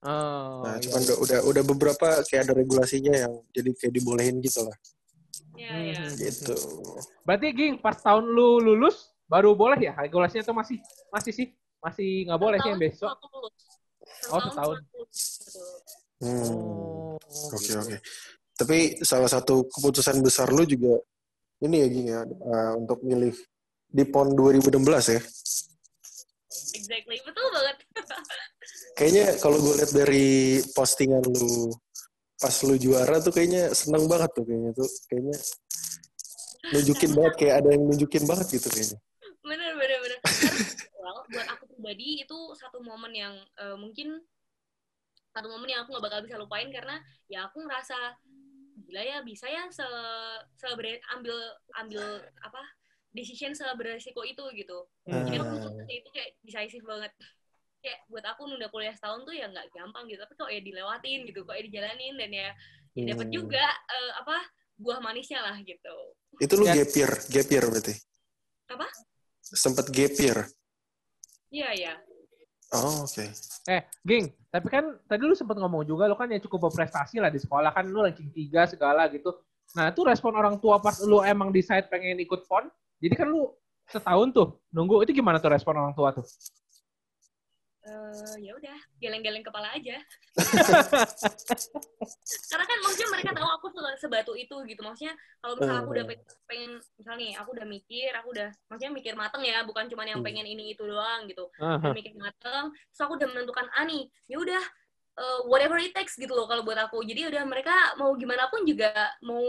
[0.00, 0.82] Oh, Nah, iya.
[0.88, 4.76] cuman udah, udah udah beberapa kayak ada regulasinya yang jadi kayak dibolehin gitu lah.
[5.54, 6.00] Iya, iya.
[6.08, 6.16] Hmm.
[6.16, 6.56] Gitu.
[7.22, 10.80] Berarti Ging pas tahun lu lulus baru boleh ya regulasinya tuh masih
[11.12, 11.46] masih sih
[11.78, 13.12] masih nggak boleh sih yang besok.
[14.32, 14.76] Oh, setahun.
[14.82, 15.04] Betul.
[16.20, 16.42] Hmm.
[16.48, 17.16] Oh,
[17.54, 17.78] Oke, gitu.
[17.78, 17.96] oke.
[18.56, 20.96] Tapi salah satu keputusan besar lu juga
[21.60, 23.36] ini ya Ging ya, uh, untuk milih
[23.90, 25.20] di PON 2016 ya.
[26.50, 27.76] Exactly, betul banget.
[28.98, 31.72] Kayaknya kalau gue lihat dari postingan lu
[32.40, 35.36] pas lu juara tuh kayaknya seneng banget tuh kayaknya tuh kayaknya
[36.72, 38.98] nunjukin banget kayak ada yang nunjukin banget gitu kayaknya.
[39.44, 40.18] bener bener bener
[40.96, 44.24] well, buat aku pribadi itu satu momen yang eh, mungkin
[45.36, 46.96] satu momen yang aku nggak bakal bisa lupain karena
[47.28, 47.96] ya aku ngerasa
[48.90, 49.86] gila ya bisa ya se,
[50.58, 50.66] se
[51.14, 51.38] ambil
[51.78, 52.02] ambil
[52.42, 52.62] apa
[53.14, 55.26] decision seberesiko itu gitu Hmm.
[55.26, 57.10] jadi aku tuh itu kayak decisive banget
[57.82, 61.26] kayak buat aku nunda kuliah setahun tuh ya nggak gampang gitu tapi kok ya dilewatin
[61.26, 62.48] gitu kok ya dijalanin dan ya,
[62.94, 63.34] ya dapat Hmm.
[63.34, 64.36] juga eh, apa
[64.80, 65.96] buah manisnya lah gitu
[66.40, 67.94] Itu lu gap year, gap year berarti.
[68.72, 68.88] Apa?
[69.44, 70.38] Sempet gap year.
[71.50, 71.94] iya ya
[72.70, 73.24] Oh, oke.
[73.66, 77.26] Eh, Ging, tapi kan tadi lu sempat ngomong juga, lu kan ya cukup berprestasi lah
[77.26, 79.34] di sekolah, kan lu ranking 3 segala gitu.
[79.74, 82.70] Nah, itu respon orang tua pas lu emang decide pengen ikut PON,
[83.02, 83.50] jadi kan lu
[83.90, 86.22] setahun tuh nunggu, itu gimana tuh respon orang tua tuh?
[87.80, 89.96] Eh ya udah geleng-geleng kepala aja.
[92.50, 94.80] Karena kan maksudnya mereka tahu aku se- sebatu itu gitu.
[94.84, 96.12] Maksudnya kalau misalnya aku udah Hmm.
[96.12, 100.04] pengen, pengen misalnya nih aku udah mikir aku udah maksudnya mikir mateng ya bukan cuma
[100.04, 100.28] yang Hmm.
[100.28, 101.48] pengen ini itu doang gitu.
[101.56, 104.62] Udah mikir mateng terus aku udah menentukan ah nih ya udah
[105.20, 107.00] eh, whatever it takes gitu loh kalau buat aku.
[107.04, 108.92] Jadi udah mereka mau gimana pun juga
[109.24, 109.40] mau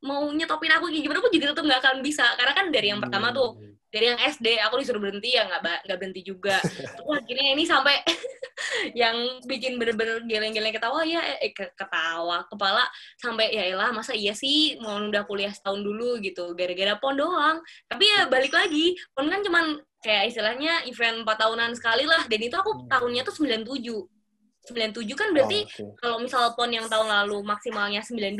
[0.00, 2.24] mau nyetopin aku kayak gimana pun juga tetap nggak akan bisa.
[2.36, 3.76] Karena kan dari yang pertama tuh Hmm.
[3.90, 6.56] dari yang SD aku disuruh berhenti ya nggak nggak berhenti juga.
[6.96, 7.94] Terus akhirnya ini sampai
[9.02, 12.84] yang bikin bener-bener geleng-geleng ketawa ya eh ke- ketawa kepala
[13.18, 17.58] sampai ya elah masa iya sih mau nunda kuliah setahun dulu gitu gara-gara pon doang.
[17.90, 19.64] Tapi ya balik lagi pon kan cuman
[20.00, 22.24] kayak istilahnya event 4 tahunan sekali lah.
[22.30, 24.19] Dan itu aku tahunnya tuh 97
[24.60, 25.96] 97 kan berarti Oh, oke.
[25.96, 28.36] kalau misal pon yang tahun lalu maksimalnya 92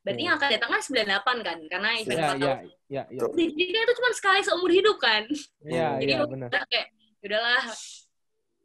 [0.00, 0.26] berarti Hmm.
[0.26, 3.22] yang akan datang kan 98 kan karena event Iya, 4 iya, tahun iya, iya.
[3.52, 5.22] jadi kan itu cuma sekali seumur hidup kan
[5.62, 6.48] Iya, jadi iya, udah benar.
[6.66, 6.86] kayak
[7.20, 7.64] udahlah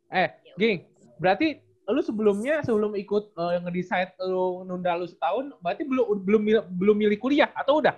[0.08, 0.78] Eh, Ging,
[1.18, 1.48] berarti
[1.86, 7.20] lu sebelumnya sebelum ikut eh, ngedesain lu nunda lu setahun, berarti belum belum belum milih
[7.20, 7.94] kuliah atau udah?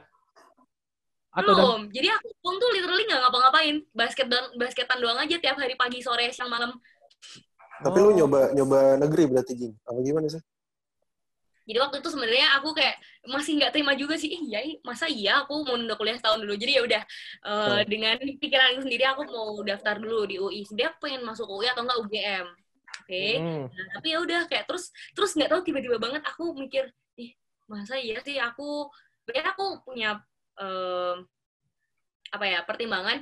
[1.30, 1.62] Atau udah?
[1.62, 5.76] belum jadi aku pun tuh literally nggak ngapa-ngapain basket dan basketan doang aja tiap hari
[5.76, 6.74] pagi sore siang malam
[7.84, 9.74] Tapi lu nyoba nyoba negeri berarti Ging.
[9.86, 10.42] Apa gimana sih?
[11.68, 12.96] jadi waktu itu sebenarnya aku kayak
[13.28, 16.56] masih nggak terima juga sih, iya masa iya aku mau nunda kuliah setahun dulu.
[16.56, 17.02] Jadi ya udah
[17.44, 20.64] uh, dengan pikiran sendiri aku mau daftar dulu di UI.
[20.72, 22.48] Dia aku pengen masuk UI atau enggak UGM.
[22.48, 23.12] Oke.
[23.12, 23.32] Okay?
[23.36, 23.68] Hmm.
[23.68, 26.88] Nah, tapi ya udah kayak terus terus nggak tahu tiba-tiba banget aku mikir,
[27.20, 27.36] ih
[27.68, 28.88] masa iya sih aku
[29.28, 30.10] sebenarnya aku punya
[30.56, 31.20] uh,
[32.32, 33.20] apa ya pertimbangan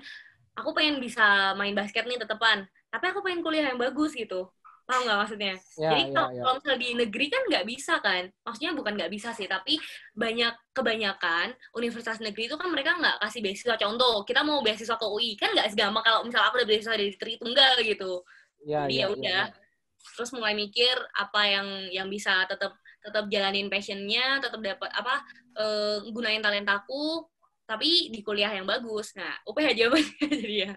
[0.54, 4.50] aku pengen bisa main basket nih tetepan tapi aku pengen kuliah yang bagus gitu
[4.86, 5.56] paham nggak maksudnya?
[5.82, 6.42] Ya, Jadi kalau, ya.
[6.46, 9.82] kalau misalnya di negeri kan nggak bisa kan, maksudnya bukan nggak bisa sih, tapi
[10.14, 13.76] banyak kebanyakan universitas negeri itu kan mereka nggak kasih beasiswa.
[13.82, 17.14] Contoh, kita mau beasiswa ke UI kan nggak segampang kalau misalnya aku udah beasiswa dari
[17.18, 18.22] Tritunggal gitu.
[18.62, 19.42] Ya, Jadi ya, ya udah.
[19.50, 19.64] Ya, ya.
[20.06, 25.26] Terus mulai mikir apa yang yang bisa tetap tetap jalanin passionnya, tetap dapat apa
[25.58, 27.26] uh, gunain talentaku,
[27.66, 29.18] tapi di kuliah yang bagus.
[29.18, 30.72] Nah, UPH jawabannya jadi ya.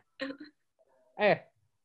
[1.21, 1.37] Eh,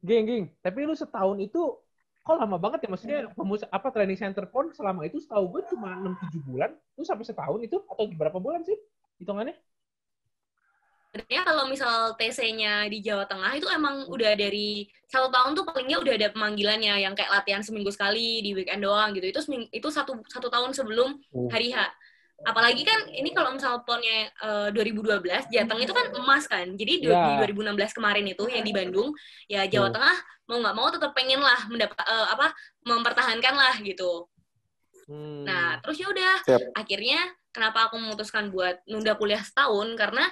[0.04, 0.46] geng, geng.
[0.60, 1.80] Tapi lu setahun itu
[2.24, 2.90] kok lama banget ya?
[2.92, 6.72] Maksudnya pemus apa training center pun selama itu setahu gue cuma enam tujuh bulan.
[6.94, 8.76] Itu sampai setahun itu atau berapa bulan sih
[9.24, 9.56] hitungannya?
[11.14, 16.02] Sebenarnya kalau misal TC-nya di Jawa Tengah itu emang udah dari satu tahun tuh palingnya
[16.02, 19.30] udah ada pemanggilannya yang kayak latihan seminggu sekali di weekend doang gitu.
[19.30, 19.40] Itu
[19.70, 21.54] itu satu satu tahun sebelum hmm.
[21.54, 21.86] hari H
[22.44, 27.40] apalagi kan ini kalau misal ponnya uh, 2012 Jateng itu kan emas kan jadi yeah.
[27.40, 29.16] di 2016 kemarin itu yang di Bandung
[29.48, 29.96] ya Jawa hmm.
[29.96, 30.18] Tengah
[30.52, 32.52] mau nggak mau tetap pengen lah mendapat uh, apa
[32.84, 34.28] mempertahankan lah gitu
[35.08, 35.48] hmm.
[35.48, 36.34] nah terus ya udah
[36.76, 37.20] akhirnya
[37.56, 40.26] kenapa aku memutuskan buat nunda kuliah setahun karena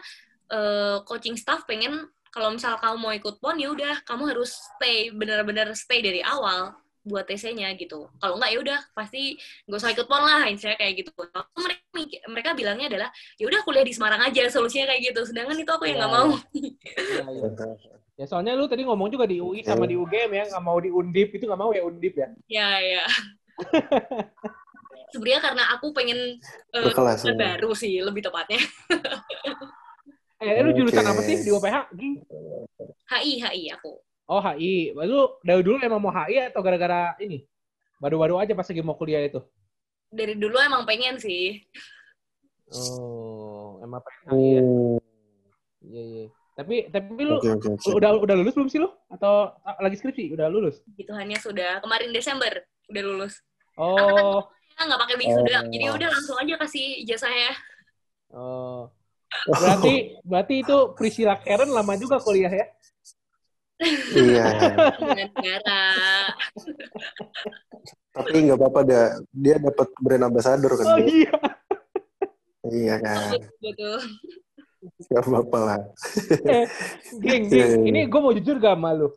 [0.51, 5.11] uh, coaching staff pengen kalau misal kamu mau ikut pon ya udah kamu harus stay
[5.11, 8.09] benar-benar stay dari awal buat TC-nya gitu.
[8.21, 11.11] Kalau enggak ya udah pasti nggak usah ikut pon lah, saya kayak gitu.
[11.57, 11.83] Mereka
[12.29, 13.09] mereka bilangnya adalah
[13.41, 15.21] ya udah kuliah di Semarang aja, solusinya kayak gitu.
[15.25, 16.29] Sedangkan itu aku yang nggak ya, mau.
[16.53, 17.49] Ya, ya.
[18.21, 20.93] Ya soalnya lu tadi ngomong juga di UI sama di UGM ya, nggak mau di
[20.93, 22.27] Undip, itu nggak mau ya Undip ya?
[22.45, 23.03] Ya, ya.
[25.11, 26.37] Sebenarnya karena aku pengen
[26.77, 28.61] uh, baru sih, lebih tepatnya.
[30.45, 31.11] eh, lu jurusan okay.
[31.17, 31.77] apa sih di UPH?
[33.09, 33.97] HI, HI aku.
[34.31, 34.95] Oh, HI.
[34.95, 37.43] Lu dari dulu emang mau HI atau gara-gara ini?
[37.99, 39.43] Baru-baru aja pas lagi mau kuliah itu?
[40.07, 41.59] Dari dulu emang pengen sih.
[42.71, 44.61] Oh, emang pengen HI ya?
[45.81, 46.25] Iya, iya.
[46.51, 47.91] Tapi tapi lu okay, okay, okay.
[47.95, 48.87] udah udah lulus belum sih lu?
[49.11, 49.51] Atau
[49.83, 50.79] lagi skripsi udah lulus?
[50.95, 52.51] Gitu hanya sudah kemarin Desember
[52.87, 53.39] udah lulus.
[53.75, 54.47] Oh.
[54.75, 55.63] Kan nggak pakai wisuda, oh.
[55.67, 57.51] jadi udah langsung aja kasih ijazahnya.
[58.31, 58.87] Oh.
[59.47, 62.67] Berarti berarti itu Priscilla Karen lama juga kuliah ya?
[63.81, 64.45] Iya.
[65.01, 65.83] Negara.
[68.11, 70.85] Tapi nggak apa-apa dah, dia dapat brand ambassador kan.
[70.85, 71.33] Oh iya.
[72.69, 73.39] iya kan.
[73.57, 73.99] Betul.
[74.81, 75.79] Gak apa-apa lah.
[76.49, 76.65] eh,
[77.21, 77.53] geng, geng.
[77.53, 77.85] Yeah, yeah.
[77.85, 79.13] Ini gue mau jujur gak malu.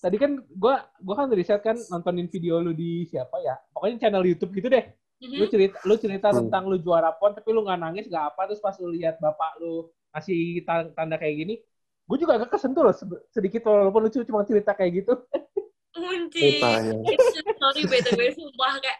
[0.00, 3.54] Tadi kan gue gue kan riset kan nontonin video lu di siapa ya?
[3.70, 4.84] Pokoknya channel YouTube gitu deh.
[5.22, 5.38] Mm-hmm.
[5.38, 6.38] Lu cerita lu cerita hmm.
[6.42, 9.60] tentang lu juara pon tapi lu nggak nangis gak apa terus pas lu lihat bapak
[9.62, 11.54] lu kasih tanda kayak gini,
[12.02, 12.90] gue juga agak kesentuh loh
[13.30, 15.14] sedikit walaupun lucu cuma cerita kayak gitu.
[15.96, 16.60] Munci.
[17.60, 18.98] Sorry btw sumpah kayak.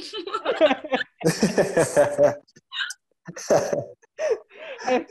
[4.88, 5.04] eh,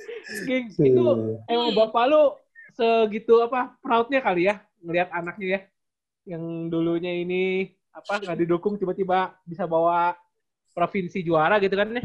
[0.47, 1.03] geng, itu
[1.45, 2.33] emang bapak lu
[2.73, 5.59] segitu apa proudnya kali ya ngelihat anaknya ya
[6.35, 10.15] yang dulunya ini apa nggak didukung tiba-tiba bisa bawa
[10.73, 12.03] provinsi juara gitu kan ya?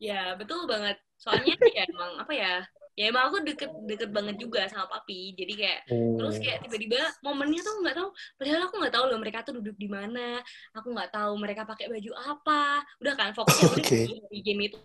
[0.00, 0.96] Ya betul banget.
[1.18, 2.64] Soalnya ya emang apa ya?
[2.98, 5.34] Ya emang aku deket deket banget juga sama papi.
[5.38, 6.16] Jadi kayak hmm.
[6.18, 8.08] terus kayak tiba-tiba momennya tuh nggak tahu.
[8.36, 10.42] Padahal aku nggak tahu loh mereka tuh duduk di mana.
[10.76, 12.82] Aku nggak tahu mereka pakai baju apa.
[13.00, 14.06] Udah kan fokusnya okay.
[14.30, 14.78] di game itu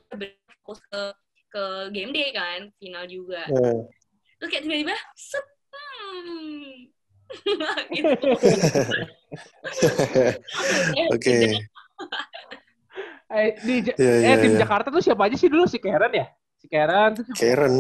[0.65, 1.01] fokus ke
[1.55, 1.63] ke
[1.95, 3.87] game day kan final juga hmm.
[4.41, 6.91] terus kayak tiba-tiba sep hmm.
[7.95, 8.29] gitu.
[11.15, 11.57] Oke.
[13.33, 14.61] eh, di yeah, yeah, eh tim yeah.
[14.61, 16.29] Jakarta tuh siapa aja sih dulu si Karen ya?
[16.65, 17.13] Si Karen.
[17.37, 17.75] Karen.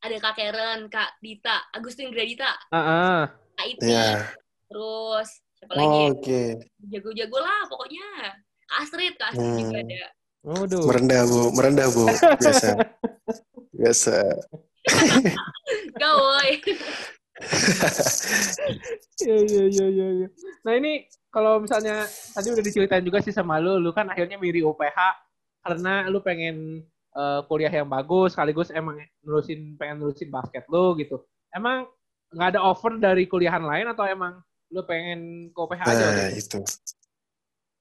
[0.00, 2.56] Ada Kak Karen, Kak Dita, Agustin Gradita.
[2.72, 3.20] Uh -uh.
[3.52, 3.92] Kak Iti.
[3.92, 4.32] Yeah.
[4.64, 5.28] Terus
[5.60, 6.00] siapa oh, lagi?
[6.08, 6.08] Oke.
[6.24, 6.48] Okay.
[6.88, 8.08] Jago-jago lah pokoknya.
[8.64, 9.60] Kak Astrid, Kak Astrid hmm.
[9.60, 10.04] juga ada.
[10.40, 10.84] Waduh.
[10.88, 11.40] Merendah, Bu.
[11.52, 12.04] Merendah, Bu.
[12.40, 12.68] Biasa.
[13.76, 14.16] Biasa.
[16.00, 16.50] Gawai.
[19.18, 20.06] Iya, iya, iya, iya.
[20.14, 20.28] Ya.
[20.62, 21.02] Nah ini
[21.34, 24.94] kalau misalnya tadi udah diceritain juga sih sama lu, lu kan akhirnya milih UPH
[25.66, 31.22] karena lu pengen uh, kuliah yang bagus, sekaligus emang nurusin pengen nurusin basket lu gitu.
[31.54, 31.88] Emang
[32.32, 36.04] nggak ada offer dari kuliahan lain atau emang lu pengen ke UPH aja?
[36.12, 36.60] Nah, itu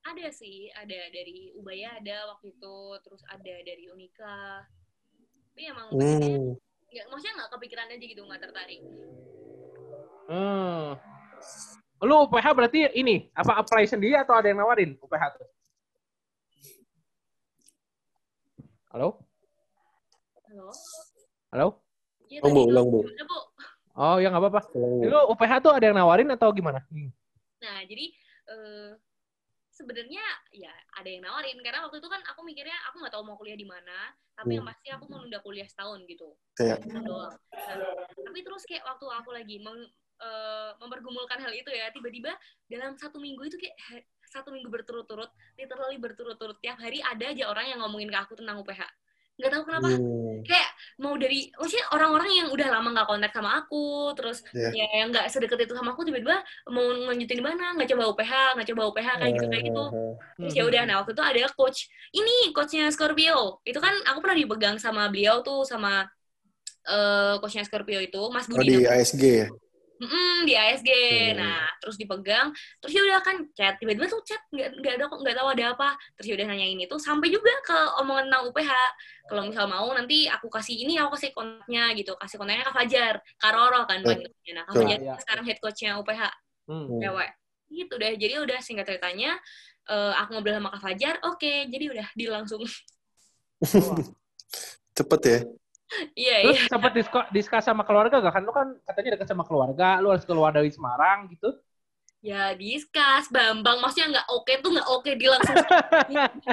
[0.07, 4.63] ada sih ada dari Ubaya ada waktu itu terus ada dari Unika
[5.51, 6.55] tapi emang hmm.
[6.87, 8.79] nggak maksudnya nggak kepikiran aja gitu nggak tertarik
[10.31, 10.85] hmm.
[12.07, 15.47] lu UPH berarti ini apa apply sendiri atau ada yang nawarin UPH tuh
[18.87, 19.19] Halo?
[20.47, 20.67] Halo?
[21.51, 21.67] Halo?
[22.31, 22.99] Iya, Ulang, Bu, ulang, Bu.
[23.03, 23.39] gimana, Bu?
[23.97, 24.61] Oh, ya nggak apa-apa.
[24.75, 25.03] Ulang, Bu.
[25.11, 26.79] Lu UPH tuh ada yang nawarin atau gimana?
[26.87, 27.11] Hmm.
[27.63, 28.05] Nah, jadi
[28.47, 28.91] eh,
[29.75, 30.23] sebenarnya
[30.55, 33.59] ya ada yang nawarin karena waktu itu kan aku mikirnya aku nggak tahu mau kuliah
[33.59, 34.71] di mana, tapi yang Hmm.
[34.71, 36.31] pasti aku mau nunda kuliah setahun gitu.
[36.55, 37.35] Kayak, Itu doang.
[37.35, 37.77] Nah,
[38.23, 42.31] tapi terus kayak waktu aku lagi meng- eh, mempergumulkan hal itu ya, tiba-tiba
[42.71, 43.75] dalam satu minggu itu kayak
[44.29, 48.59] satu minggu berturut-turut, literally berturut-turut tiap hari ada aja orang yang ngomongin ke aku tentang
[48.59, 48.81] UPH.
[49.37, 53.51] Nggak tahu kenapa hmm, kayak mau dari maksudnya orang-orang yang udah lama nggak kontak sama
[53.61, 54.73] aku terus Iya.
[54.73, 56.41] ya yang nggak sedekat itu sama aku tiba-tiba
[56.73, 60.13] mau lanjutin di mana nggak coba UPH nggak coba UPH kayak gitu kayak gitu eh,
[60.41, 61.79] terus ya udah nah waktu itu ada coach
[62.17, 66.09] ini coachnya Scorpio itu kan aku pernah dipegang sama beliau tuh sama
[66.87, 68.97] eh coachnya Scorpio itu Mas Oh, Budi di namanya.
[68.97, 69.47] ASG ya?
[69.97, 70.89] Mm-mm, di ASG.
[70.93, 71.41] Hmm.
[71.41, 75.19] Nah, terus dipegang, terus ya udah kan chat, tiba-tiba tuh chat nggak nggak ada kok
[75.25, 75.89] nggak tahu ada apa.
[76.13, 78.71] Terus ya udah nanya ini tuh sampai juga ke omongan tentang UPH.
[79.25, 83.13] Kalau misal mau nanti aku kasih ini, aku kasih kontaknya gitu, kasih kontaknya ke Fajar,
[83.41, 84.53] Karoro kan Eh, panggilnya.
[84.53, 84.73] Nah, Kak.
[84.77, 85.13] Fajar Iya.
[85.17, 86.21] itu sekarang head coachnya UPH
[86.69, 86.99] Hmm.
[87.01, 87.29] Cewek.
[87.67, 88.13] Gitu deh.
[88.21, 89.33] Jadi udah singkat ceritanya
[89.87, 92.59] eh, aku ngobrol sama Kak Fajar, oke, jadi udah di langsung.
[94.97, 95.39] Cepet ya?
[96.13, 96.67] Iya, Terus iya.
[96.67, 98.43] sempat diskus, diskus sama keluarga gak kan?
[98.43, 101.55] Lu kan katanya dekat sama keluarga, lu harus keluar dari Semarang gitu.
[102.19, 103.79] Ya, diskus, Bambang.
[103.79, 105.55] Maksudnya nggak oke tuh nggak oke, di langsung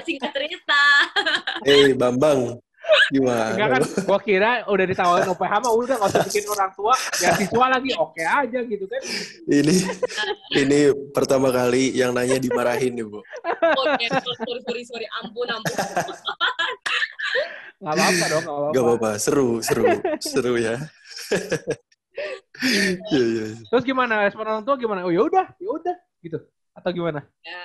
[0.06, 0.84] singkat cerita.
[1.68, 2.60] Eh, Bambang.
[3.08, 3.56] Gimana?
[3.56, 7.32] Enggak kan, gua kira udah ditawarin UPH mah udah gak usah bikin orang tua, ya
[7.32, 9.00] siswa lagi oke aja gitu kan.
[9.48, 9.76] Ini
[10.52, 10.80] ini
[11.16, 13.24] pertama kali yang nanya dimarahin nih, Bu.
[13.24, 15.72] Oh, ya, sorry, sorry, sorry, ampun, ampun.
[17.82, 18.72] Gak apa-apa dong, gak apa-apa.
[18.74, 19.84] Gak apa-apa, seru, seru,
[20.22, 20.76] seru ya.
[22.62, 23.44] Iya, iya.
[23.50, 23.66] iya.
[23.66, 25.02] Terus gimana respon orang tua gimana?
[25.02, 26.38] Oh ya udah, ya udah gitu.
[26.74, 27.26] Atau gimana?
[27.42, 27.60] ya,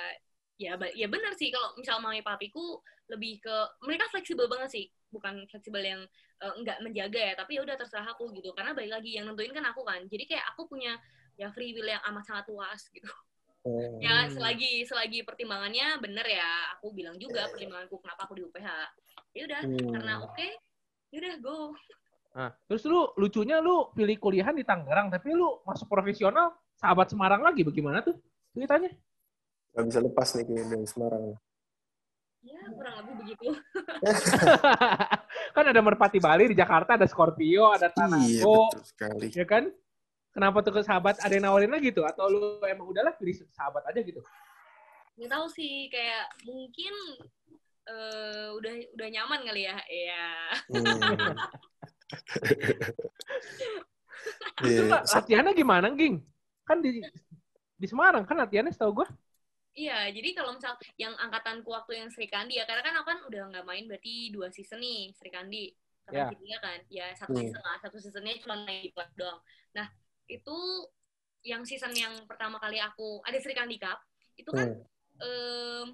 [0.58, 5.46] ya, ya benar sih kalau misal mami papiku lebih ke mereka fleksibel banget sih, bukan
[5.50, 6.02] fleksibel yang
[6.42, 8.54] eh, nggak menjaga ya, tapi ya udah terserah aku gitu.
[8.54, 10.02] Karena balik lagi yang nentuin kan aku kan.
[10.06, 10.94] Jadi kayak aku punya
[11.34, 13.10] ya free will yang amat sangat luas gitu.
[13.60, 14.00] Oh.
[14.00, 18.68] Ya selagi selagi pertimbangannya bener ya, aku bilang juga pertimbanganku kenapa aku di UPH.
[19.30, 19.90] Ya udah, Hmm.
[19.94, 20.48] karena oke,
[21.10, 21.58] ya udah go.
[22.30, 27.42] Nah, terus lu lucunya lu pilih kuliahan di Tangerang, tapi lu masuk profesional sahabat Semarang
[27.42, 28.14] lagi bagaimana tuh
[28.50, 28.90] ceritanya?
[29.70, 31.34] Gak bisa lepas nih dari Semarang.
[32.40, 33.46] Ya kurang lebih begitu.
[35.54, 39.26] kan ada Merpati Bali di Jakarta, ada Scorpio, ada Iya, Tanago, betul sekali.
[39.30, 39.64] ya kan?
[40.30, 42.06] Kenapa tuh ke sahabat ada yang nawarin lagi tuh?
[42.06, 44.22] Atau lu emang udahlah pilih sahabat aja gitu?
[45.10, 46.94] nggak tahu sih kayak mungkin
[47.86, 50.26] eh, udah udah nyaman kali ya ya
[50.68, 50.84] Hmm.
[54.60, 56.20] Itu Iya, la- latihannya gimana, Ging?
[56.66, 57.00] Kan di
[57.80, 59.08] di Semarang kan latihannya setahu gua.
[59.70, 63.18] iya jadi kalau misal yang angkatanku waktu yang Sri Kandi ya karena kan aku kan
[63.30, 65.70] udah nggak main berarti dua season nih Sri Kandi
[66.10, 66.26] Ya.
[66.26, 66.60] karena yeah.
[66.60, 67.42] kan ya satu Hmm.
[67.46, 69.38] season lah satu seasonnya cuma main doang
[69.70, 69.86] nah
[70.26, 70.56] itu
[71.46, 74.02] yang season yang pertama kali aku ada Sri Kandi Cup
[74.34, 75.22] itu kan Hmm.
[75.22, 75.86] em,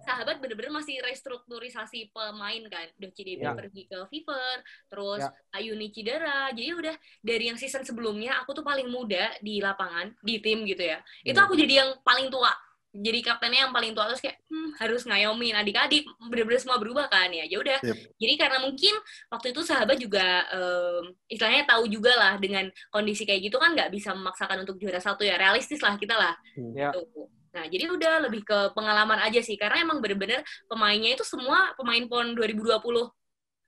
[0.00, 3.52] sahabat bener-bener masih restrukturisasi pemain kan udah CDB Ya.
[3.52, 4.54] pergi ke Fever
[4.86, 5.30] terus Ya.
[5.52, 10.38] Ayuni cedera jadi udah dari yang season sebelumnya aku tuh paling muda di lapangan di
[10.38, 11.46] tim gitu ya itu Hmm.
[11.46, 12.50] aku jadi yang paling tua
[12.90, 17.30] jadi kaptennya yang paling tua terus kayak hmm, harus ngayomin adik-adik bener-bener semua berubah kan
[17.30, 17.96] ya ya udah Yep.
[18.18, 18.94] jadi karena mungkin
[19.30, 23.94] waktu itu sahabat juga em, istilahnya tahu juga lah dengan kondisi kayak gitu kan nggak
[23.94, 26.74] bisa memaksakan untuk juara satu ya realistis lah kita lah Hmm.
[26.74, 26.90] Ya.
[26.90, 27.30] gitu.
[27.50, 32.02] Nah, jadi udah lebih ke pengalaman aja sih, karena emang bener-bener pemainnya itu semua pemain
[32.06, 33.10] PON 2020.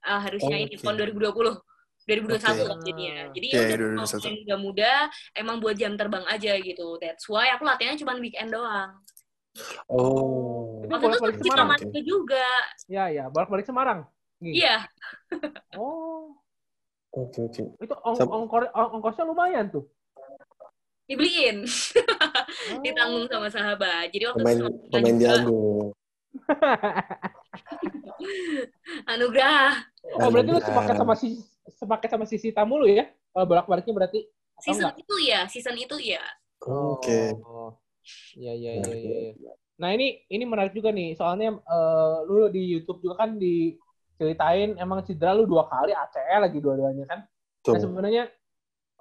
[0.03, 0.75] Eh, harusnya Oh, ini.
[0.79, 1.55] PON 2020.
[2.03, 2.67] 2021 Oke.
[2.67, 3.15] lah jadinya.
[3.31, 4.19] Jadi Iya, ya iya, udah 2021.
[4.19, 4.91] pemain muda-muda,
[5.33, 6.87] emang buat jam terbang aja gitu.
[6.99, 8.91] That's why aku latihannya cuma weekend doang.
[9.87, 10.83] Oh.
[10.83, 11.67] Waktu itu sama Semarang.
[11.71, 12.47] Marco juga.
[12.87, 14.03] Ya, ya, balik-balik Semarang.
[14.39, 14.83] Iya,
[15.79, 16.35] Oh,
[17.13, 17.63] Oke, oke.
[17.77, 19.87] itu ong ongkor ongkosnya lumayan tuh.
[21.05, 21.63] dibeliin.
[22.83, 24.05] Ditanggung sama sahabat.
[24.11, 25.61] Jadi waktu Pemain itu sama pemain juga, jago.
[29.13, 29.71] Anugerah.
[30.19, 31.27] Oh, berarti lu sepaket sama si
[31.79, 33.07] sepaket sama sisi tamu lu ya?
[33.33, 34.19] Kalau bolak-baliknya berarti
[34.61, 35.03] Season enggak?
[35.03, 36.23] itu ya, season itu ya.
[36.63, 37.35] Oke.
[37.43, 37.75] Oh.
[38.35, 39.19] Iya, iya, iya, iya.
[39.35, 39.51] iya.
[39.79, 41.17] Nah, ini ini menarik juga nih.
[41.17, 46.59] Soalnya eh, lu di YouTube juga kan diceritain emang cedera lu dua kali ACL lagi
[46.63, 47.19] dua-duanya kan.
[47.67, 48.23] Nah, sebenarnya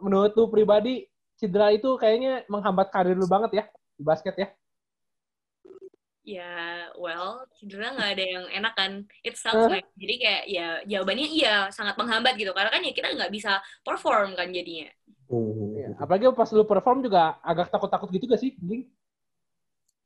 [0.03, 1.07] menurut lu pribadi
[1.43, 3.65] cedera itu kayaknya menghambat karir lu banget ya
[3.99, 4.49] di basket ya?
[6.23, 8.93] Ya, well, cedera nggak ada yang enak kan.
[9.27, 9.75] It sucks, Hah?
[9.75, 9.91] like.
[9.99, 12.55] Jadi kayak ya jawabannya iya, sangat menghambat gitu.
[12.55, 14.87] Karena kan ya kita nggak bisa perform kan jadinya.
[15.27, 15.75] Hmm.
[15.75, 15.89] Iya.
[15.99, 18.55] Apalagi pas lu perform juga agak takut-takut gitu gak sih?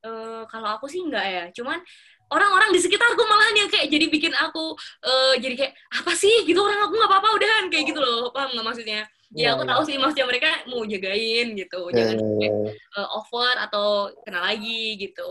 [0.06, 1.44] Eh, kalau aku sih nggak ya.
[1.52, 1.84] Cuman
[2.30, 4.74] orang-orang di sekitarku malahan yang kayak jadi bikin aku
[5.06, 5.72] eh, jadi kayak
[6.02, 9.38] apa sih gitu orang aku nggak apa-apa udahan kayak gitu loh paham nggak maksudnya ya
[9.42, 9.70] Iya, aku iya.
[9.74, 12.52] tahu sih maksudnya mereka mau jagain gitu Ya, jangan sampai, ya.
[12.72, 13.86] eh, over atau
[14.22, 15.30] kena lagi gitu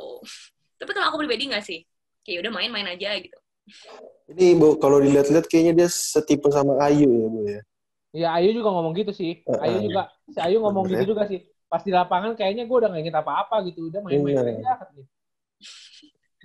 [0.75, 1.79] tapi kalau aku pribadi nggak sih
[2.21, 3.37] kayak udah main-main aja gitu
[4.25, 7.61] Ini Bu, kalau dilihat-lihat kayaknya dia setipe sama Ayu ya Bu ya.
[8.15, 9.41] Iya, Ayu juga ngomong gitu sih.
[9.43, 11.43] Ayu juga, si Ayu ngomong Bener gitu juga sih.
[11.65, 13.89] Pas di lapangan kayaknya gue udah gak inget apa-apa gitu.
[13.89, 14.61] Udah main-main Iya.
[14.61, 14.73] aja.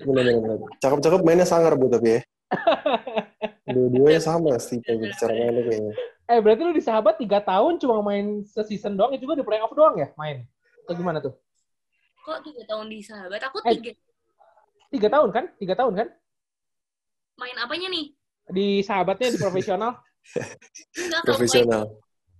[0.00, 0.56] Benar-benar.
[0.80, 2.20] Cakep-cakep mainnya sangar Bu tapi ya.
[3.70, 5.94] Dua-duanya sama setipe gitu cara mainnya kayaknya.
[6.30, 9.74] Eh, berarti lu di sahabat 3 tahun cuma main se-season doang, itu juga di playoff
[9.74, 10.46] doang ya main?
[10.86, 11.34] Atau gimana tuh?
[12.20, 13.74] kok tiga tahun di sahabat aku Eh.
[13.74, 13.92] tiga
[14.90, 15.44] Tiga tahun kan?
[15.56, 16.08] Tiga tahun kan?
[17.34, 18.12] main apanya nih
[18.46, 19.96] Di sahabatnya di profesional?
[21.00, 21.84] Enggak, main, Profesional.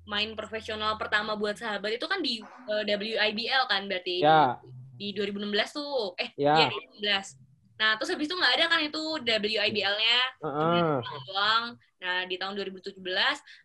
[0.05, 4.61] main profesional pertama buat sahabat itu kan di eh, WIBL kan berarti ya,
[4.95, 6.69] di 2016 tuh eh Ya.
[6.69, 6.69] iya
[7.01, 7.41] 2016
[7.81, 11.01] nah terus habis itu nggak ada kan itu WIBL-nya Heeh.
[11.27, 11.65] doang
[12.01, 12.97] nah di tahun 2017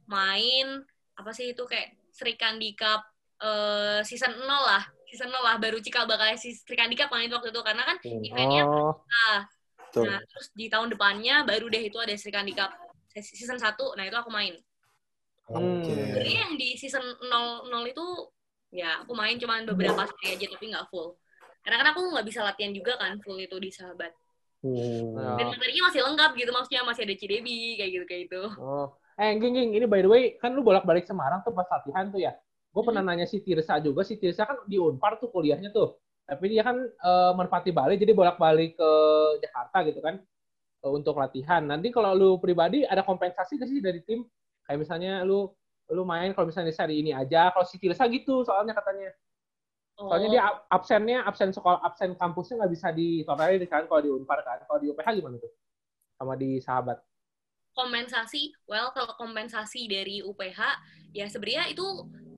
[0.06, 0.68] main
[1.16, 3.02] apa sih itu kayak Sri Kandi Cup
[3.40, 7.32] eh, season 0 lah season 0 lah baru cikal bakal si Sri Kandi Cup main
[7.32, 8.22] waktu itu karena kan Hmm.
[8.22, 8.92] eventnya Oh,
[9.92, 10.04] Tuh.
[10.04, 12.76] nah terus di tahun depannya baru deh itu ada Sri Kandi Cup
[13.16, 14.60] season 1 nah itu aku main.
[15.46, 15.88] Oke.
[15.88, 18.06] sebenarnya yang di season 00 itu
[18.74, 21.16] ya aku main cuman beberapa seri aja tapi nggak full
[21.64, 24.12] karena kan aku nggak bisa latihan juga kan full itu di sahabat
[24.66, 25.14] Hmm.
[25.14, 25.32] Ya.
[25.38, 28.88] dan materinya masih lengkap gitu maksudnya masih ada Cidebi kayak gitu kayak gitu oh.
[29.16, 32.20] Eh, Ging, Ging, ini by the way, kan lu bolak-balik Semarang tuh pas latihan tuh
[32.20, 32.36] ya.
[32.76, 33.16] Gue pernah Hmm.
[33.16, 35.96] nanya si Tirsa juga, si Tirsa kan di Unpar tuh kuliahnya tuh.
[36.28, 38.92] Tapi dia kan eh, merpati Bali, jadi bolak-balik ke
[39.40, 40.20] Jakarta gitu kan
[40.84, 41.64] eh, untuk latihan.
[41.64, 44.28] Nanti kalau lu pribadi ada kompensasi gak sih dari tim?
[44.68, 45.48] Kayak misalnya lu
[45.88, 49.16] lu main kalau misalnya di seri ini aja, kalau si Tirsa gitu soalnya katanya.
[49.98, 54.10] Oh, Soalnya dia ab- absennya, absen sekolah, absen kampusnya nggak bisa ditolerir kan kalau di
[54.14, 54.60] Unpar kan.
[54.68, 55.52] Kalau di UPH gimana tuh?
[56.20, 56.98] Sama di sahabat.
[57.76, 60.80] kompensasi well kalau kompensasi dari UPH
[61.12, 61.84] ya sebenarnya itu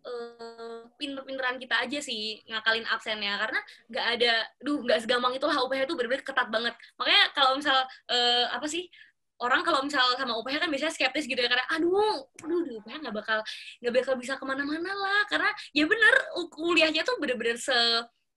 [0.02, 4.34] eh, pinter-pinteran kita aja sih ngakalin absennya karena nggak ada
[4.66, 7.78] duh nggak segampang itulah UPH itu benar-benar ketat banget makanya kalau misal
[8.10, 8.90] eh, apa sih
[9.38, 12.96] orang kalau misal sama UPH kan biasanya skeptis gitu ya karena aduh aduh di UPH
[13.06, 13.40] nggak bakal
[13.84, 15.22] nggak bakal bisa ke mana-mana lah.
[15.30, 16.14] Karena ya bener
[16.54, 17.76] kuliahnya tuh bener-bener se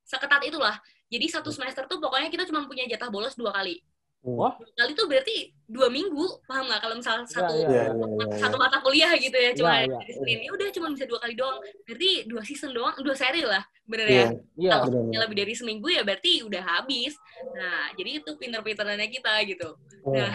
[0.04, 0.76] seketat itulah.
[1.10, 3.82] Jadi satu semester tuh pokoknya kita cuma punya jatah bolos dua kali
[4.20, 4.52] Wah.
[4.52, 8.36] dua kali tuh berarti dua minggu paham nggak kalau misal satu iya, Iya, iya, iya.
[8.36, 9.96] satu mata kuliah gitu ya cuma Iya, iya.
[9.96, 11.56] dari Senin ya udah cuma bisa dua kali doang
[11.88, 14.20] berarti dua season doang dua seri lah bener Iya.
[14.20, 14.26] ya
[14.60, 14.70] Iya.
[14.70, 17.12] kalau benar, misalnya lebih dari seminggu ya berarti udah habis
[17.50, 19.68] nah jadi itu pinter-pinterannya kita gitu
[20.04, 20.14] Wah.
[20.14, 20.28] Ya,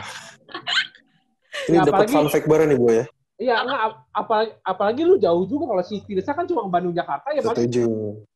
[1.68, 3.06] Ini dapat apalagi- fun fact baru nih Bu ya.
[3.36, 7.32] Iya, enggak, ap- apalagi, apalagi lu jauh juga kalau si Tirsa kan cuma Bandung Jakarta
[7.32, 7.84] ya paling Setuju.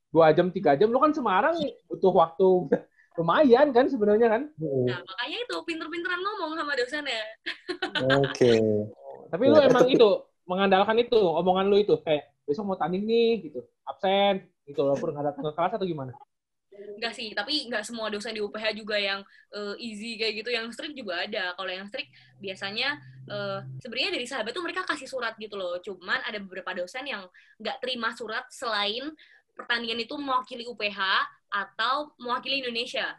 [0.10, 0.88] dua jam tiga jam.
[0.88, 2.48] Lu kan Semarang butuh waktu
[3.20, 4.42] lumayan kan sebenarnya kan.
[4.88, 7.24] Nah makanya itu pinter-pinteran ngomong sama dosennya.
[8.24, 8.54] Oke.
[9.36, 10.10] Tapi lu Ya, emang itu
[10.48, 12.00] mengandalkan itu omongan lu itu.
[12.00, 13.60] Kayak besok mau tanding nih gitu.
[13.84, 14.88] Absen gitu.
[14.88, 16.16] Walaupun nggak datang ke kelas atau gimana?
[16.80, 19.20] enggak sih tapi enggak semua dosen di UPH juga yang
[19.52, 20.50] eh, easy kayak gitu.
[20.56, 21.52] Yang strict juga ada.
[21.60, 22.08] Kalau yang strict
[22.40, 22.96] biasanya
[23.28, 25.76] eh, sebenarnya dari sahabat tuh mereka kasih surat gitu loh.
[25.84, 27.28] Cuman ada beberapa dosen yang
[27.60, 29.12] nggak terima surat selain
[29.60, 31.00] pertandingan itu mewakili UPH
[31.52, 33.12] atau mewakili Indonesia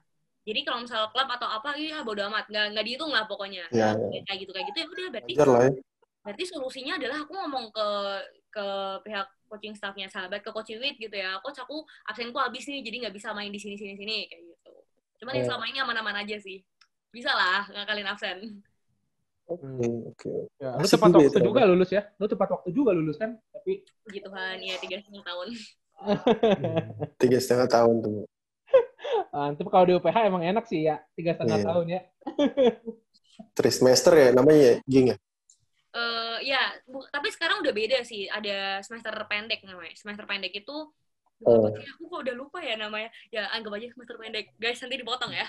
[0.48, 3.92] jadi kalau misal klub atau apa ya bodo amat nggak nggak dihitung lah pokoknya Ya,
[4.24, 5.70] kayak gitu kayak gitu ya udah berarti lah ya.
[6.24, 7.88] berarti solusinya adalah aku ngomong ke
[8.50, 8.66] ke
[9.04, 12.96] pihak coaching staffnya sahabat ke coach Wit gitu ya coach aku absenku habis nih jadi
[13.06, 14.72] nggak bisa main di sini sini sini kayak gitu
[15.22, 15.48] cuman yang Oh.
[15.52, 16.58] selama ini aman-aman aja sih
[17.12, 18.38] bisa lah ngakalin absen
[19.50, 19.66] Oke,
[20.14, 20.30] oke.
[20.62, 22.02] Ya, lu tepat ya waktu juga lulus ya.
[22.22, 23.34] Lu tepat waktu juga lulus kan.
[23.50, 25.48] Tapi puji Tuhan ya tiga setengah tahun
[27.16, 28.24] Tiga setengah tahun tuh.
[29.30, 31.66] Tapi kalau di UPH emang enak sih ya tiga setengah Iya.
[31.66, 32.00] tahun ya.
[33.56, 35.16] Three semester ya namanya ya, Ging ya?
[35.90, 40.76] Eh ya bu- tapi sekarang udah beda sih ada semester pendek namanya semester pendek itu
[41.40, 41.72] Oh.
[41.72, 45.48] aku kok udah lupa ya namanya ya anggap aja semester pendek guys nanti dipotong ya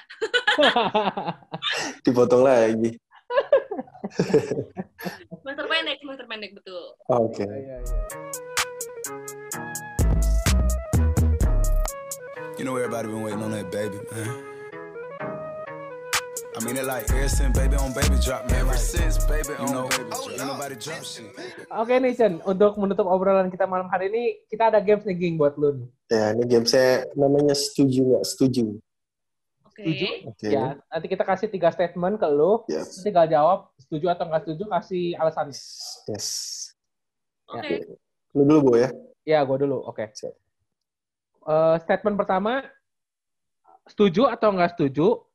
[2.07, 2.95] Dipotong lagi.
[5.43, 7.43] semester pendek semester pendek betul Oke.
[7.43, 8.50] Iya, iya.
[12.61, 14.29] You know everybody been waiting on that baby, man.
[16.53, 18.69] I mean it like ever since baby on baby drop, man.
[18.69, 20.29] Ever since baby on know, baby drop.
[20.29, 21.25] Ain't nobody drop shit.
[21.73, 25.41] Oke nih Chen, untuk menutup obrolan kita malam hari ini, kita ada games nih Ging
[25.41, 25.89] buat lu nih.
[26.13, 28.77] Ya, ini game saya namanya setuju nggak setuju.
[29.65, 30.07] oke Setuju?
[30.29, 30.47] Oke.
[30.53, 32.61] Ya, nanti kita kasih tiga statement ke lu.
[32.69, 32.93] Yes.
[32.93, 35.49] Nanti tinggal jawab setuju atau nggak setuju, kasih alasan.
[35.49, 36.29] Yes.
[37.49, 37.89] oke Ya.
[38.37, 38.93] Lu dulu, Bu ya.
[39.25, 39.81] Ya, gue dulu.
[39.89, 40.13] Oke.
[40.13, 40.40] Siap.
[41.41, 42.61] Eh, statement pertama,
[43.89, 45.25] setuju atau nggak setuju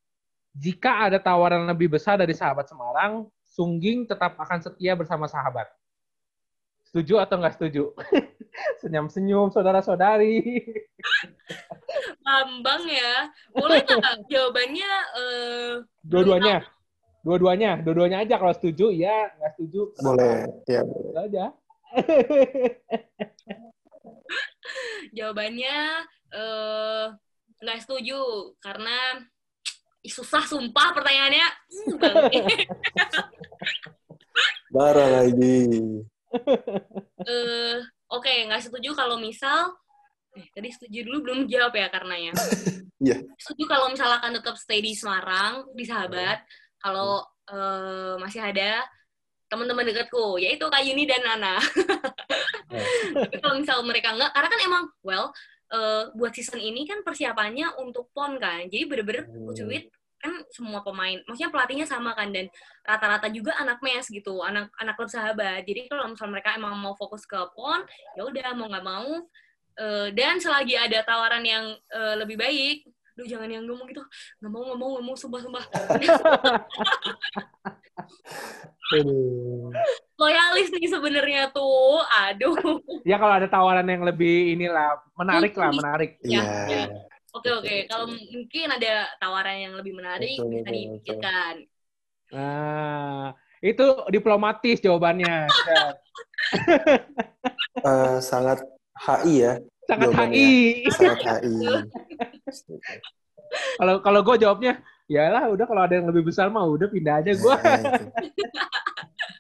[0.55, 5.67] jika ada tawaran lebih besar dari sahabat Semarang, Sungging tetap akan setia bersama sahabat.
[6.87, 7.91] Setuju atau nggak setuju?
[8.81, 10.63] Senyum-senyum saudara-saudari.
[12.25, 13.33] Bambang ya.
[13.53, 15.73] Boleh nggak jawabannya eh,
[16.05, 16.65] Dua-duanya.
[17.27, 19.91] Dua-duanya, dua-duanya aja kalau setuju ya, nggak setuju.
[19.99, 21.11] Boleh, ya boleh.
[21.11, 21.45] Itu aja.
[25.17, 25.79] jawabannya
[26.35, 27.07] eh
[27.57, 29.25] nggak setuju karena
[30.07, 31.49] susah sumpah pertanyaannya.
[34.75, 35.67] Marah lagi.
[37.31, 37.79] eh
[38.11, 39.73] oke nggak setuju kalau misal
[40.37, 42.35] eh, tadi setuju dulu belum jawab ya karenanya
[42.97, 43.21] Iya.
[43.37, 46.41] setuju kalau misal akan tetap stay di Semarang di sahabat
[46.81, 48.81] kalau eh, masih ada
[49.47, 51.57] teman-teman dekatku yaitu Kak Yuni dan Nana.
[53.23, 55.27] Tapi kalau misal mereka enggak karena kan emang well
[55.71, 58.67] eh, buat season ini kan persiapannya untuk pon kan.
[58.67, 59.47] Jadi bener-bener Hmm.
[59.49, 62.49] Kucuit kan semua pemain maksudnya pelatihnya sama kan dan
[62.81, 65.63] rata-rata juga anak mes gitu anak anak klub sahabat.
[65.63, 67.85] Jadi kalau misal mereka emang mau fokus ke pon
[68.19, 69.23] ya udah mau nggak mau.
[69.77, 74.05] Eh, dan selagi ada tawaran yang eh, lebih baik Duh jangan yang ngomong gitu
[74.39, 75.65] nggak mau nggak mau nggak mau sumpah sumpah
[80.17, 82.57] loyalis nih sebenarnya tuh aduh
[83.09, 86.21] Ya kalau ada tawaran yang lebih inilah menarik lah, menarik.
[86.21, 86.45] Ya, Iya.
[86.69, 86.85] ya.
[87.33, 91.55] oke oke kalau mungkin ada tawaran yang lebih menarik Betul, bisa dipikirkan
[92.27, 93.31] Nah,
[93.63, 95.47] itu diplomatis jawabannya.
[97.87, 98.67] Eh, sangat
[98.99, 99.55] HI ya.
[99.87, 100.35] Sangat Jawabannya.
[100.35, 100.91] HI.
[100.91, 101.55] Sangat HI.
[103.79, 107.23] Kalau kalau gue jawabnya, ya lah udah kalau ada yang lebih besar mah udah pindah
[107.23, 107.57] aja gue.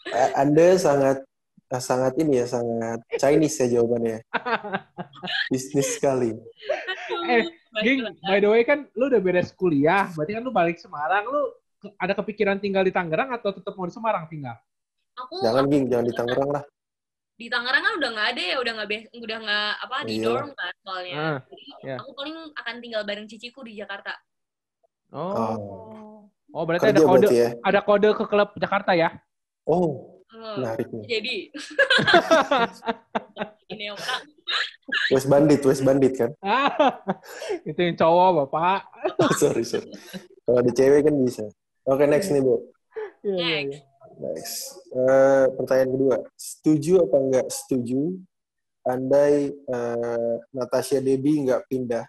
[0.06, 1.26] Nah, Anda sangat
[1.66, 4.22] eh, sangat ini ya, sangat Chinese ya jawabannya.
[5.50, 6.38] Bisnis sekali.
[7.26, 7.42] Eh,
[7.82, 11.52] Ging, by the way kan lu udah beres kuliah, berarti kan lu balik Semarang, lu
[12.00, 14.56] ada kepikiran tinggal di Tangerang atau tetap mau di Semarang tinggal?
[15.16, 16.64] aku Jangan ging, jangan di Tangerang lah.
[17.36, 20.24] Di Tangerang kan udah nggak ada ya udah nggak udah nggak apa di Iya.
[20.24, 21.96] dorm kan soalnya Ah, jadi iya.
[21.96, 24.16] aku paling akan tinggal bareng ciciku di Jakarta
[25.08, 26.26] Oh.
[26.50, 27.48] Oh, berarti Kerja ada kode berarti ya.
[27.60, 29.08] ada kode ke klub Jakarta ya?
[29.62, 31.04] Oh, Eh, menarik nih.
[31.06, 31.36] jadi
[33.68, 34.22] ini orang
[35.08, 36.30] West Bandit, West Bandit kan.
[37.68, 38.80] Itu yang cowok, Bapak.
[39.40, 39.90] sorry, sorry.
[40.40, 41.42] Kalau di cewek kan bisa.
[41.84, 42.62] Oke, next nih, Bu.
[43.22, 43.62] Iya, iya, iya.
[43.66, 43.80] Next.
[44.16, 44.80] Next.
[44.96, 46.16] Eh, pertanyaan kedua.
[46.36, 48.16] Setuju apa enggak setuju
[48.86, 52.06] andai eh, Natasha Debbie nggak pindah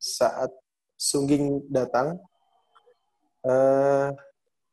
[0.00, 0.48] saat
[0.96, 2.16] Sungging datang,
[3.44, 4.08] eh,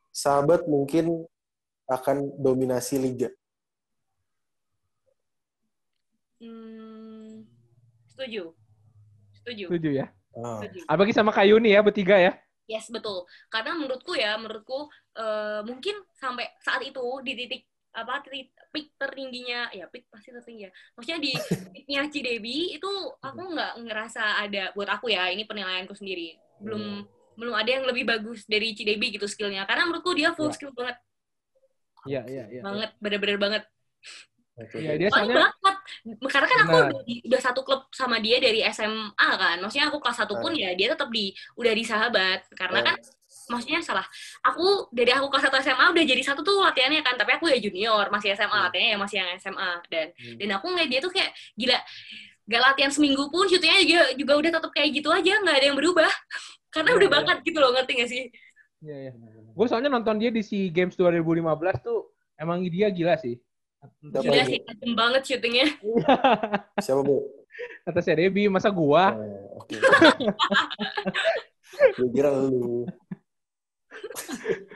[0.08, 1.28] sahabat mungkin
[1.84, 3.28] akan dominasi liga.
[6.40, 7.44] Hmm,
[8.08, 8.56] setuju
[9.36, 10.08] setuju Setuju ya.
[10.32, 10.64] Oh.
[10.64, 12.40] setuju Apalagi sama Kayuni ya, bertiga ya.
[12.64, 13.28] Yes, betul.
[13.52, 14.88] Karena menurutku ya, menurutku
[15.20, 20.66] eh, mungkin sampai saat itu di titik apa titik peak tertingginya ya peak pasti tertinggi
[20.66, 20.72] ya.
[20.98, 21.32] Maksudnya di
[21.76, 22.92] peaknya Cidebi itu
[23.22, 26.40] aku nggak ngerasa ada buat aku ya ini penilaianku sendiri.
[26.64, 29.66] Belum belum ada yang lebih bagus dari Cidebi gitu skillnya.
[29.70, 30.56] Karena menurutku dia full Ya.
[30.58, 30.98] skill banget.
[32.04, 32.60] Iya, iya, iya.
[32.60, 33.64] banget bener-bener banget
[34.54, 35.76] Iya, dia Paling soalnya bakat
[36.30, 39.58] karena kan aku udah, di- udah satu klub sama dia dari SMA kan.
[39.58, 42.96] Maksudnya aku kelas satu pun ya dia tetap di udah di sahabat karena kan
[43.50, 44.06] maksudnya salah.
[44.46, 47.18] Aku dari aku kelas satu SMA udah jadi satu tuh latihannya kan.
[47.18, 48.66] Tapi aku ya junior masih SMA Hmm.
[48.70, 50.38] latihannya ya masih yang SMA dan Hmm.
[50.38, 51.78] dan aku ngeliat dia tuh kayak gila
[52.44, 55.78] gak latihan seminggu pun syutingnya juga, juga udah tetap kayak gitu aja nggak ada yang
[55.80, 56.12] berubah.
[56.74, 57.16] Karena Iya, udah iya.
[57.18, 58.24] bakat gitu loh ngerti gak sih?
[58.84, 59.12] Iya, iya.
[59.54, 63.38] Gue soalnya nonton dia di SEA Games 2015 tuh emang dia gila sih.
[63.84, 65.68] Siapa gila sih tajam banget syutingnya
[66.80, 67.20] Siapa, Bu?
[67.86, 69.14] Atasnya Debbie, masa gua?
[69.14, 69.80] Oh, Oke.
[71.98, 72.86] Gue kira lu.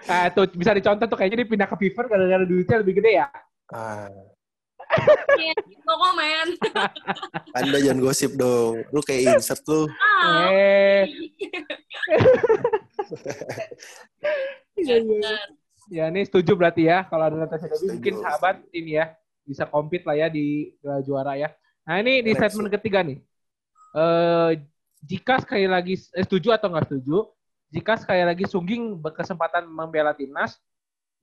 [0.09, 3.27] Ah, tuh bisa dicontoh tuh kayaknya dia pindah ke Fever gara-gara duitnya lebih gede ya.
[3.69, 4.09] Ah,
[5.83, 6.51] no comment
[7.51, 8.87] Anda jangan gosip dong.
[8.91, 9.91] Lu kayak insert lu.
[9.99, 11.03] ah Eh,
[14.79, 15.35] iya, iya.
[15.87, 17.93] Ya ini setuju berarti ya kalau ada Natasha Debbie Setuju.
[17.95, 19.15] mungkin sahabat ini ya
[19.47, 21.49] bisa compete lah ya di Piala juara ya.
[21.87, 22.39] Nah ini di Next.
[22.51, 23.17] statement ketiga nih.
[23.95, 24.51] Eh
[24.99, 27.17] jika sekali lagi eh, setuju atau nggak setuju,
[27.71, 30.59] jika sekali lagi Sungging berkesempatan membela timnas,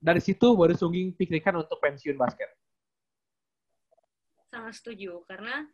[0.01, 2.49] dari situ baru Sungging pikirkan untuk pensiun basket.
[4.55, 5.67] sangat setuju karena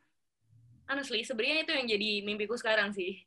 [0.89, 3.21] honestly sebenarnya itu yang jadi mimpiku sekarang sih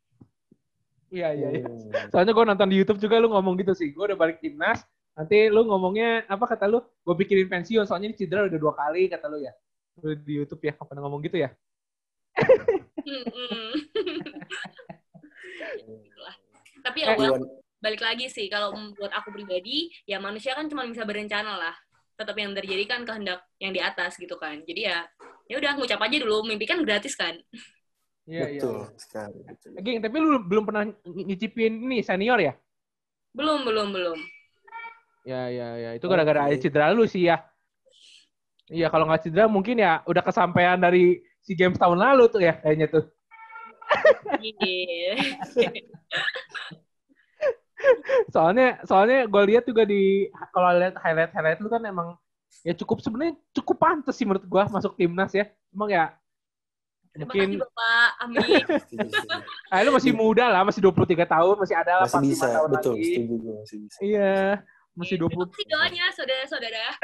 [1.13, 1.65] Iya iya iya.
[1.69, 2.09] Hmm.
[2.09, 3.93] Soalnya gue nonton di YouTube juga lu ngomong gitu sih.
[3.93, 4.81] Gue udah balik timnas.
[5.13, 6.81] Nanti lu ngomongnya apa kata lu?
[7.05, 7.85] Gue pikirin pensiun.
[7.85, 9.53] Soalnya ini cedera udah dua kali kata lu ya.
[10.01, 11.49] Lu di YouTube ya kapan ngomong gitu ya?
[16.83, 17.41] Tapi Eh, ya well, Iwan,
[17.79, 21.75] balik lagi sih kalau buat aku pribadi ya manusia kan cuma bisa berencana lah
[22.15, 24.99] tetap yang terjadi kan kehendak yang di atas gitu kan jadi ya
[25.51, 27.35] ya udah ngucap aja dulu mimpi kan gratis kan
[28.23, 28.61] Iya, iya.
[28.63, 29.39] Betul sekali.
[29.43, 29.69] betul.
[29.83, 32.55] Geng, tapi lu belum pernah nyicipin ini senior ya?
[33.35, 34.19] belum belum belum
[35.23, 35.89] Ya, ya, ya.
[35.95, 36.61] Itu gara-gara ada Oke.
[36.61, 37.39] cedera lu sih ya.
[38.67, 42.59] Iya, kalau nggak cedera mungkin ya udah kesampaian dari si games tahun lalu tuh ya
[42.59, 43.05] kayaknya tuh.
[44.43, 45.15] Iya.
[48.31, 52.15] Soalnya, soalnya gue lihat juga di kalau lihat highlight highlight lu kan emang
[52.63, 55.51] ya cukup sebenarnya cukup pantas sih menurut gua masuk timnas ya.
[55.71, 56.15] Emang ya
[57.13, 58.09] Terima mungkin kasih Bapak.
[58.25, 58.63] Amin.
[59.71, 62.69] ah, lu masih muda lah, masih 23 tahun, masih ada lah Masih 45 bisa, tahun
[62.73, 62.93] betul.
[62.97, 63.05] lagi.
[63.05, 63.99] Setuju gue masih bisa.
[64.01, 64.37] Iya,
[64.93, 65.49] masih Terima 20.
[65.49, 66.85] kasih doanya saudara-saudara.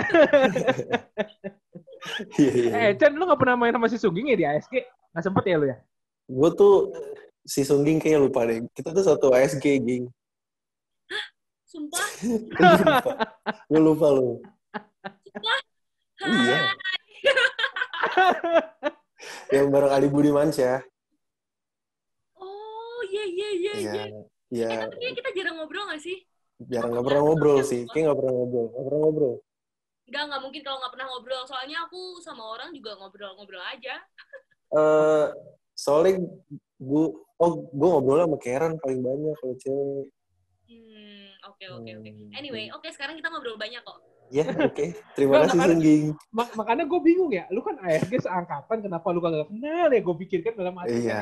[2.39, 2.71] Iya, iya.
[2.71, 4.71] Eh, Chen, lu gak pernah main sama si Sungging ya di ASG?
[5.11, 5.77] Gak sempet ya lu ya?
[6.25, 6.95] Gue tuh
[7.43, 8.63] si Sungging kayaknya lupa deh.
[8.71, 10.07] Kita tuh satu ASG, geng.
[11.67, 12.07] Sumpah.
[12.55, 13.13] Gue lupa.
[13.67, 14.39] Gue lupa lu.
[16.23, 16.57] Iya.
[19.51, 20.79] Yang bareng Ali Budi Mansyah.
[22.39, 23.91] Oh, iya iya iya Iya.
[23.91, 24.03] iya.
[24.49, 24.67] Iya.
[24.87, 26.15] Eh, kita jarang ngobrol gak sih?
[26.67, 27.87] Jarang nggak pernah ngobrol sih.
[27.87, 28.65] Kayak nggak pernah ngobrol.
[28.67, 29.35] Nggak pernah ngobrol.
[30.09, 31.43] Enggak, nggak mungkin kalau nggak pernah ngobrol.
[31.47, 33.95] Soalnya aku sama orang juga ngobrol-ngobrol aja.
[34.69, 35.25] Eh,
[35.73, 36.13] soalnya
[36.75, 40.07] gue, oh gue ngobrol sama Karen paling banyak kalau cewek.
[40.67, 42.09] Hmm, oke oke oke.
[42.11, 42.29] Hmm.
[42.35, 43.97] Anyway, oke sekarang kita ngobrol banyak kok.
[44.29, 44.85] Ya, oke.
[45.17, 46.03] Terima Nggak, kasih makanya- Sungging.
[46.29, 50.01] Mak- makanya gue bingung ya, lu kan ASG seangkatan, kenapa lu kagak kenal ya?
[50.03, 50.91] Gue pikirkan dalam hati.
[50.91, 51.01] kan ya.
[51.01, 51.21] Iya.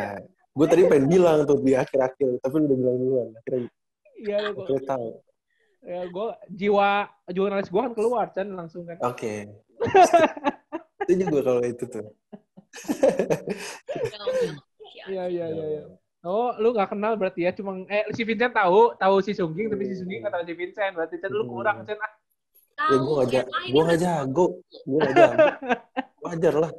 [0.52, 3.28] Gue tadi pengen bilang tuh di akhir-akhir, tapi lu udah bilang duluan.
[3.38, 3.70] Akhirnya
[4.18, 5.08] Iya, akhirnya tahu.
[5.88, 9.00] Ya gue jiwa jurnalis gue kan keluar kan langsung kan.
[9.08, 9.48] Oke.
[11.08, 12.06] itu juga kalau itu tuh.
[14.92, 15.04] Ya.
[15.08, 15.66] Iya iya iya.
[15.80, 15.84] iya.
[16.28, 17.56] Oh, lu gak kenal berarti ya?
[17.56, 20.92] Cuma eh si Vincent tahu, tahu si Sungging, tapi si Sungging gak tahu si Vincent.
[20.92, 21.96] Berarti Chen lu kurang, Chen.
[21.96, 22.12] Ah.
[22.78, 24.46] Ya gue gak, yang ja lain gue gak jago.
[24.84, 25.46] Gue gak jago.
[26.28, 26.72] Wajar lah.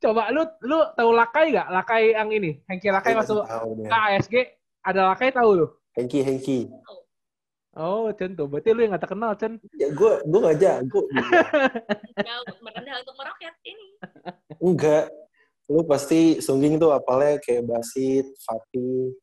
[0.00, 1.68] Coba lu lu tahu Lakai gak?
[1.70, 3.86] Lakai yang ini, Hengki Lakai masuk Tahu deh.
[3.86, 4.34] ke ASG,
[4.82, 5.66] ada Lakai tahu lu?
[5.94, 6.58] Hengki, Hengki.
[7.78, 8.50] Oh, Chen tuh.
[8.50, 9.62] Berarti lu yang gak terkenal, Chen.
[9.78, 11.06] Ya gue gue gak jago.
[12.28, 13.88] jauh merendah untuk meroket ini.
[14.58, 15.06] Enggak.
[15.70, 19.14] Lu pasti Sungging tuh apalnya kayak Basit, Fatih.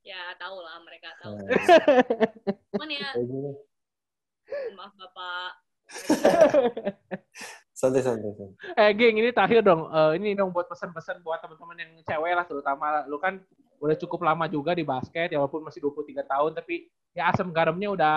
[0.00, 1.36] Ya tahu lah mereka tahu.
[1.36, 1.52] Nah,
[2.72, 3.08] Cuman ya
[4.74, 5.52] maaf bapak.
[7.76, 8.56] santai, santai, santai.
[8.78, 9.86] Eh, geng, ini terakhir dong.
[9.92, 13.38] Eh, ini dong buat pesan-pesan buat teman-teman yang cewek lah, terutama lu kan
[13.80, 17.88] udah cukup lama juga di basket, ya walaupun masih 23 tahun, tapi ya asam garamnya
[17.90, 18.16] udah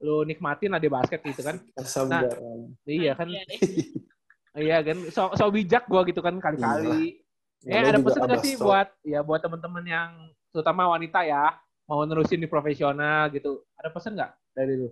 [0.00, 1.56] lu nikmatin lah di basket gitu kan.
[1.74, 2.24] Asam Nah.
[2.24, 2.72] garam.
[2.84, 3.42] Iya kan, Iya
[4.64, 4.96] iya kan.
[5.08, 7.20] So, so bijak gua gitu kan kali-kali.
[7.60, 10.10] Ya, Namanya ada pesan nggak sih buat ya buat teman-teman yang
[10.48, 11.52] terutama wanita ya
[11.84, 13.60] mau nerusin di profesional gitu.
[13.76, 14.88] Ada pesan nggak dari lu?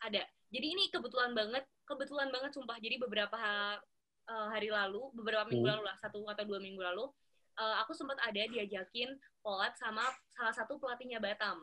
[0.00, 0.24] Ada.
[0.50, 2.76] Jadi ini kebetulan banget, kebetulan banget sumpah.
[2.76, 3.38] Jadi beberapa
[4.26, 5.72] uh, hari lalu, beberapa minggu Hmm.
[5.78, 7.06] lalu lah, satu atau dua minggu lalu,
[7.60, 9.12] uh, aku sempat ada diajakin
[9.44, 10.02] collab sama
[10.32, 11.60] salah satu pelatihnya Batam.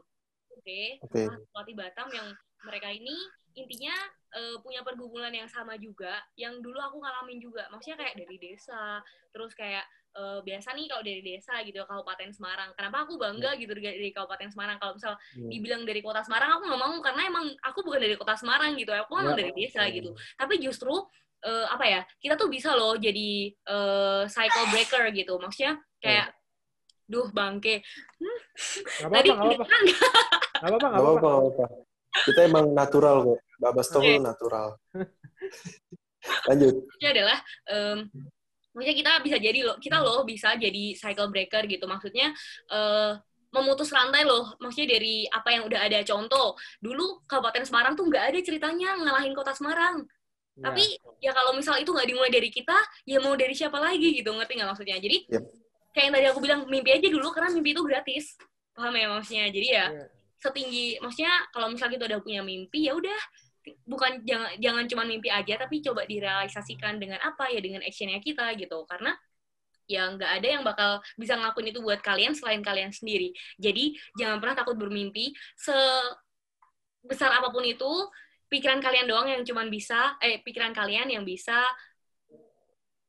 [0.54, 2.28] Oke, salah satu pelatih Batam yang
[2.64, 3.14] mereka ini
[3.58, 3.94] intinya
[4.38, 7.66] uh, punya pergumulan yang sama juga, yang dulu aku ngalamin juga.
[7.74, 9.02] Maksudnya kayak dari desa,
[9.34, 9.82] terus kayak
[10.14, 12.70] uh, biasa nih kalau dari desa gitu, Kabupaten Semarang.
[12.78, 14.78] Kenapa aku bangga gitu dari, Kabupaten Semarang?
[14.78, 15.50] Kalau misal Hmm.
[15.50, 18.94] dibilang dari kota Semarang aku nggak mau karena emang aku bukan dari kota Semarang gitu
[18.94, 19.42] aku emang Ya.
[19.46, 20.94] dari desa gitu tapi justru
[21.46, 26.28] eh, apa ya kita tuh bisa loh jadi eh, cycle breaker gitu maksudnya kayak
[27.06, 27.80] duh bangke
[28.18, 28.40] Hmm,
[29.00, 29.70] Gak tadi apa-apa, gak nggak?
[30.58, 31.66] gak apa-apa, Gak apa-apa.
[32.18, 33.40] Kita emang natural kok.
[33.58, 34.02] Babas Oke.
[34.10, 34.68] lu natural.
[36.50, 36.74] Lanjut.
[36.76, 37.98] maksudnya adalah em,
[38.74, 42.34] maksudnya kita bisa jadi loh kita loh bisa jadi cycle breaker gitu maksudnya
[42.68, 43.12] eh,
[43.48, 48.24] memutus rantai loh maksudnya dari apa yang udah ada contoh dulu Kabupaten Semarang tuh nggak
[48.28, 50.04] ada ceritanya ngalahin kota Semarang
[50.58, 50.74] Ya.
[50.74, 50.90] tapi
[51.22, 52.74] ya kalau misal itu nggak dimulai dari kita
[53.06, 55.44] ya mau dari siapa lagi gitu ngerti nggak maksudnya jadi Yep.
[55.98, 58.38] Kayak yang tadi aku bilang mimpi aja dulu karena mimpi itu gratis.
[58.78, 59.50] Paham ya maksudnya?
[59.50, 60.06] Jadi ya Iya.
[60.38, 63.18] setinggi maksudnya kalau misal kita udah punya mimpi ya udah.
[63.90, 68.54] Bukan jangan jangan cuma mimpi aja tapi coba direalisasikan dengan apa ya dengan actionnya kita
[68.62, 68.86] gitu.
[68.86, 69.18] Karena
[69.90, 73.34] ya nggak ada yang bakal bisa ngelakuin itu buat kalian selain kalian sendiri.
[73.58, 75.34] Jadi jangan pernah takut bermimpi.
[75.58, 77.90] Sebesar apa pun itu
[78.54, 81.58] pikiran kalian doang yang cuman bisa eh pikiran kalian yang bisa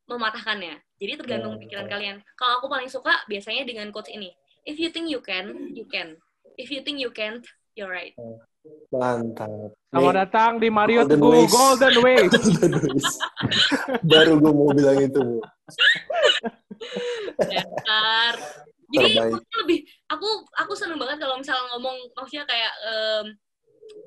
[0.09, 4.35] mematahkannya jadi tergantung Hmm, pikiran kalian kalau aku paling suka biasanya dengan quotes ini
[4.67, 6.19] if you think you can you can
[6.59, 7.43] if you think you can't
[7.79, 8.15] you're right
[8.93, 9.73] Mantap.
[9.89, 11.49] Selamat datang di Mario Golden Teguh Ways.
[11.49, 12.33] Golden Ways.
[12.37, 13.09] Golden Ways.
[14.05, 15.41] Baru gue mau bilang itu, Bu.
[17.39, 18.35] dasar
[18.89, 19.79] Jadi maksudnya lebih
[20.09, 23.27] aku aku seneng banget kalau misalnya ngomong maksudnya kayak em,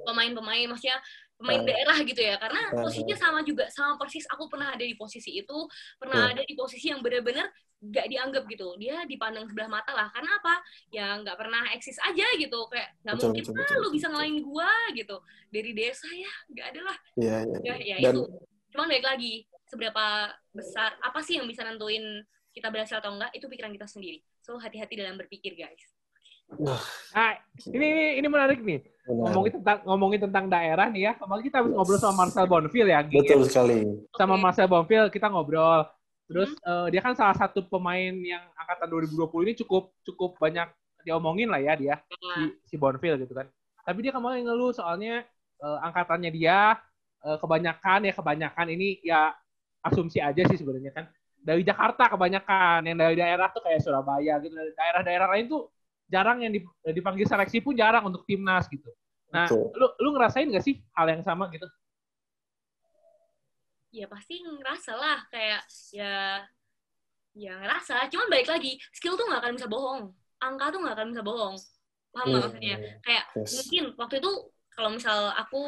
[0.09, 0.97] pemain-pemain maksudnya
[1.41, 1.67] pemain Ah.
[1.67, 2.85] daerah gitu ya karena Ah.
[2.85, 5.57] posisinya sama juga sama persis aku pernah ada di posisi itu
[5.97, 6.33] pernah Iya.
[6.37, 7.49] ada di posisi yang benar-benar
[7.81, 10.53] nggak dianggap gitu dia dipandang sebelah mata lah karena apa
[10.93, 14.05] ya nggak pernah eksis aja gitu kayak nggak mungkin betul, ah, betul, lu betul, bisa
[14.05, 14.13] betul.
[14.13, 15.17] ngalahin gua gitu
[15.49, 17.57] dari desa ya nggak ada lah Iya, iya.
[17.65, 18.23] ya ya Dan itu
[18.69, 19.33] cuman balik lagi
[19.65, 20.05] seberapa
[20.53, 22.21] besar apa sih yang bisa nentuin
[22.53, 25.81] kita berhasil atau enggak itu pikiran kita sendiri so hati-hati dalam berpikir guys
[26.51, 26.83] Nah,
[27.63, 28.83] ini ini, ini menarik nih.
[29.05, 29.23] Benar.
[29.31, 31.13] Ngomongin tentang ngomongin tentang daerah nih ya.
[31.17, 32.99] Kemarin kita habis ngobrol sama Marcel Bonfil ya.
[33.01, 33.19] Ya.
[33.21, 33.79] Betul sekali.
[34.13, 34.43] Sama Oke.
[34.43, 35.81] Marcel Bonfil kita ngobrol.
[36.31, 36.87] Terus Hmm.
[36.87, 40.69] eh, dia kan salah satu pemain yang angkatan 2020 ini cukup cukup banyak
[41.01, 43.49] diomongin lah ya dia Nah, si, si Bonfil gitu kan.
[43.81, 45.25] Tapi dia kemarin ngeluh soalnya
[45.61, 46.77] eh, angkatannya dia
[47.21, 49.33] eh, kebanyakan ya kebanyakan ini ya
[49.81, 51.05] asumsi aja sih sebenarnya kan
[51.41, 55.73] dari Jakarta kebanyakan yang dari daerah tuh kayak Surabaya gitu dari daerah-daerah lain tuh
[56.11, 58.91] jarang yang dip- dipanggil seleksi pun jarang untuk timnas gitu.
[59.31, 59.71] Nah, Betul.
[59.79, 61.65] lu lu ngerasain gak sih hal yang sama gitu?
[63.91, 66.39] ya pasti ngerasa lah kayak ya
[67.35, 71.07] ya ngerasa cuman balik lagi skill tuh nggak akan bisa bohong angka tuh nggak akan
[71.11, 71.55] bisa bohong
[72.15, 72.45] paham nggak Hmm.
[72.55, 73.51] maksudnya kayak Yes.
[73.59, 74.31] mungkin waktu itu
[74.71, 75.63] kalau misal aku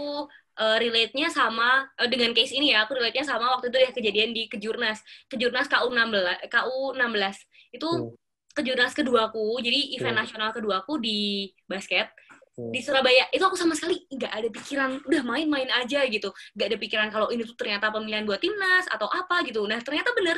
[0.55, 4.31] uh, relate-nya sama uh, dengan case ini ya aku relate-nya sama waktu itu ya kejadian
[4.31, 8.15] di kejurnas kejurnas KU 16 KU 16 itu Hmm.
[8.53, 9.59] Kejurnas keduaku.
[9.59, 10.21] Jadi event Hmm.
[10.25, 12.09] nasional keduaku di basket.
[12.53, 16.29] Di Surabaya itu aku sama sekali nggak ada pikiran udah main-main aja gitu.
[16.53, 19.65] Nggak ada pikiran kalau ini tuh ternyata pemilihan buat timnas atau apa gitu.
[19.65, 20.37] Nah ternyata bener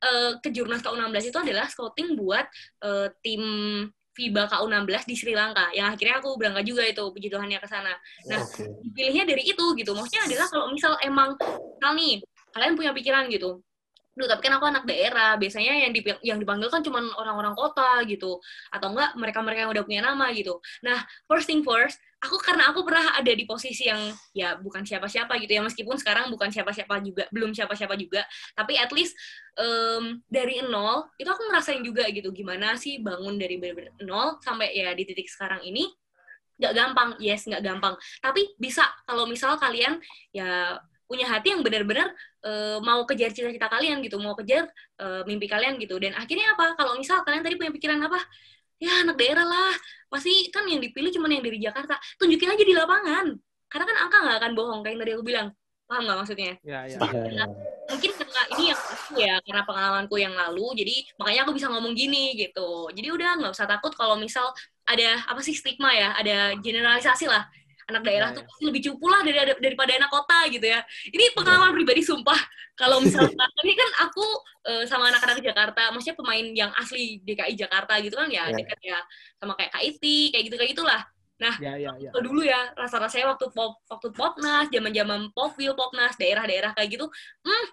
[0.00, 2.48] eh, kejurnas KU16 itu adalah scouting buat
[2.80, 3.42] eh, tim
[4.16, 5.68] FIBA KU16 di Sri Lanka.
[5.76, 7.92] Yang akhirnya aku berangkat juga itu puji ke sana.
[8.26, 8.64] Nah, Oke.
[8.80, 9.92] dipilihnya dari itu gitu.
[9.92, 11.36] Maksudnya adalah kalau misal emang
[11.76, 12.24] misal nih
[12.56, 13.60] kalian punya pikiran gitu
[14.18, 15.38] Duh, tapi kan aku anak daerah.
[15.38, 18.42] Biasanya yang dip- yang dipanggil kan cuma orang-orang kota gitu.
[18.74, 20.58] Atau enggak mereka-mereka yang udah punya nama gitu.
[20.82, 20.98] Nah
[21.30, 25.52] first thing first aku karena aku pernah ada di posisi yang ya bukan siapa-siapa gitu
[25.56, 25.62] ya.
[25.64, 28.26] Meskipun sekarang bukan siapa-siapa juga belum siapa-siapa juga.
[28.58, 29.14] Tapi at least
[29.56, 32.34] em, dari nol itu aku ngerasain juga gitu.
[32.34, 35.86] Gimana sih bangun dari bener-bener nol sampai ya di titik sekarang ini?
[36.60, 37.10] Nggak gampang.
[37.22, 37.94] Yes nggak gampang.
[38.20, 39.96] Tapi bisa kalau misal kalian
[40.34, 40.76] ya
[41.08, 42.14] punya hati yang benar-benar
[42.44, 44.68] eh, mau kejar cita-cita kalian gitu mau kejar
[45.00, 45.96] eh, mimpi kalian gitu.
[46.00, 46.76] Dan akhirnya apa?
[46.76, 48.20] Kalau misal kalian tadi punya pikiran apa?
[48.80, 49.72] Ya anak daerah lah.
[50.08, 52.00] Pasti kan yang dipilih cuma yang dari Jakarta.
[52.16, 53.26] Tunjukin aja di lapangan.
[53.70, 55.48] Karena kan angka nggak akan bohong kayak yang tadi aku bilang.
[55.90, 56.52] Paham nggak maksudnya?
[56.62, 56.98] Ya, ya.
[57.02, 57.50] Paham.
[57.90, 61.92] mungkin karena ini yang aku ya karena pengalamanku yang lalu jadi makanya aku bisa ngomong
[61.98, 62.86] gini gitu.
[62.94, 64.54] Jadi udah nggak usah takut kalau misal
[64.86, 66.14] ada apa sih stigma ya?
[66.14, 67.50] Ada generalisasi lah
[67.90, 70.80] anak daerah Ya, tuh pasti lebih cupu lah dari, daripada anak kota gitu ya.
[71.10, 72.38] Ini pengalaman pribadi sumpah.
[72.80, 73.36] Kalau misalkan
[73.66, 74.24] ini kan aku
[74.70, 78.56] eh, sama anak-anak Jakarta maksudnya pemain yang asli DKI Jakarta gitu kan ya Ya.
[78.56, 78.98] dekat ya
[79.36, 81.02] sama kayak KIT kayak gitu kayak gitulah
[81.40, 82.12] Ya, ya, ya.
[82.12, 87.08] Kalau dulu ya rasa-rasanya waktu pop waktu popnas zaman-zaman popil popnas daerah-daerah kayak gitu
[87.44, 87.64] hmm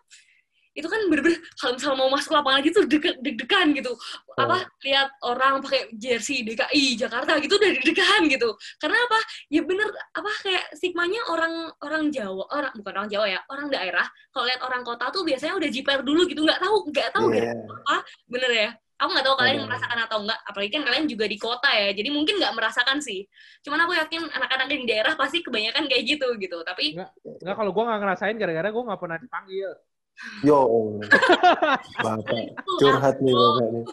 [0.77, 3.97] itu kan bener-bener kalau misalnya mau masuk lapangan gitu deg- deg-degan gitu.
[4.37, 8.53] Apa lihat orang pakai jersey DKI Jakarta gitu udah deg-degan gitu.
[8.77, 9.19] Karena apa?
[9.49, 14.05] Ya bener apa kayak stigmanya orang orang Jawa orang bukan orang Jawa ya orang daerah.
[14.29, 17.57] Kalau lihat orang kota tuh biasanya udah jiper dulu gitu nggak tahu nggak tahu Iya.
[17.57, 17.99] gara-gara
[18.29, 18.69] bener ya?
[18.97, 19.69] Aku nggak tahu kalian Bener.
[19.69, 23.25] merasakan atau enggak apalagi kan kalian juga di kota ya jadi mungkin nggak merasakan sih.
[23.61, 26.57] Cuman aku yakin anak-anak di daerah pasti kebanyakan kayak gitu gitu.
[26.61, 29.69] Tapi Enggak kalau gua nggak ngerasain gara-gara gua nggak pernah dipanggil.
[30.41, 30.59] Yo,
[32.01, 33.85] bapak curhat nih bapak nih.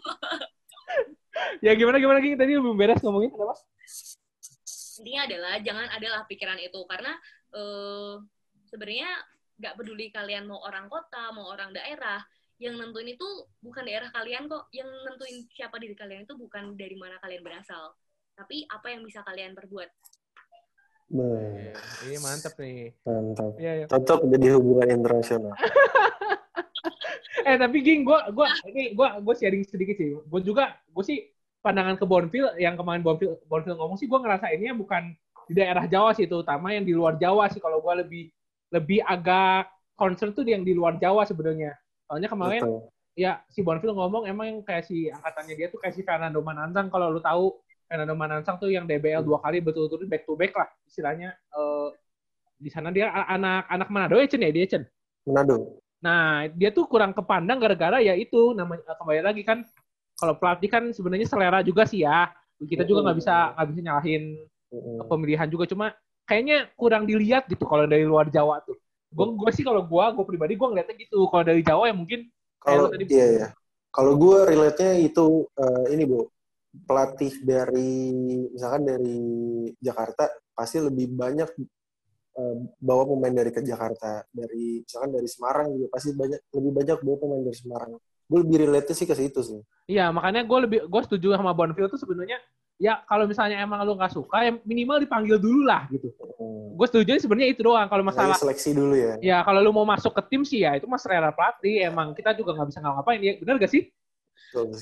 [1.60, 3.54] Ya gimana gimana Ging tadi belum beres ngomongin kenapa?
[4.94, 7.12] intinya adalah jangan adalah pikiran itu karena
[7.50, 8.14] eh,
[8.70, 9.10] sebenarnya
[9.58, 12.22] nggak peduli kalian mau orang kota mau orang daerah
[12.62, 13.26] yang nentuin itu
[13.58, 17.94] bukan daerah kalian kok yang nentuin siapa diri kalian itu bukan dari mana kalian berasal
[18.34, 19.90] tapi apa yang bisa kalian perbuat
[21.12, 21.76] Beh,
[22.08, 22.96] Iya mantep nih.
[23.04, 23.52] Mantap.
[23.60, 23.86] Iya, iya.
[23.86, 25.52] Cocok jadi hubungan internasional.
[27.44, 30.16] Eh tapi Ging, gua gua ini gua gua sharing sedikit sih.
[30.16, 31.28] Gua juga gua sih
[31.60, 35.12] pandangan ke Bonfil yang kemarin Bonfil Bonfil ngomong sih gua ngerasainnya bukan
[35.44, 38.32] di daerah Jawa sih terutama yang di luar Jawa sih kalau gua lebih
[38.72, 41.76] lebih agak concern tuh yang di luar Jawa sebenarnya.
[42.08, 42.80] Soalnya kemarin Betul.
[43.12, 46.88] ya si Bonfil ngomong emang yang kayak si angkatannya dia tuh kayak si Fernando Manansang
[46.88, 47.60] kalau lu tahu
[47.94, 51.88] Fernando Manansang tuh yang DBL dua kali betul-betul back to back lah istilahnya eh,
[52.58, 54.82] di sana dia anak anak Manado ya Chen ya dia Chen.
[55.30, 55.78] Manado.
[56.02, 59.62] Nah, dia tuh kurang kepandang gara-gara ya itu namanya eh, kembali lagi kan
[60.18, 62.34] kalau pelatih kan sebenarnya selera juga sih ya.
[62.58, 64.24] Kita juga nggak bisa nggak bisa nyalahin
[64.74, 65.06] Mm-mm.
[65.06, 65.94] pemilihan juga cuma
[66.26, 68.74] kayaknya kurang dilihat gitu kalau dari luar Jawa tuh.
[69.14, 71.30] Gue gue sih kalau gue gue pribadi gue ngeliatnya gitu.
[71.30, 72.26] Kalau dari Jawa ya mungkin
[72.58, 73.48] Kalau tadi iya ya.
[73.94, 76.26] Kalau gue relate-nya itu eh, ini bu,
[76.82, 78.10] pelatih dari
[78.50, 79.18] misalkan dari
[79.78, 81.48] Jakarta pasti lebih banyak
[82.34, 84.26] eh, bawa pemain dari ke Jakarta.
[84.34, 87.90] Dari misalkan dari Semarang juga pasti banyak lebih banyak bawa pemain dari Semarang.
[88.26, 89.60] Gue lebih relate sih ke situ sih.
[89.86, 92.40] Iya, makanya gue lebih gue setuju sama Bonfil tuh sebenarnya
[92.74, 96.10] ya kalau misalnya emang lu nggak suka ya minimal dipanggil dulu lah gitu.
[96.10, 96.74] hmm.
[96.74, 97.86] Gue setuju sebenarnya itu doang.
[97.86, 99.14] Kalau masalah seleksi dulu ya.
[99.22, 101.86] Ya kalau lu mau masuk ke tim sih ya itu mas selera pelatih.
[101.86, 103.32] Emang kita juga nggak bisa ngapa-ngapain ya.
[103.38, 103.86] Benar gak sih?
[104.50, 104.74] Betul,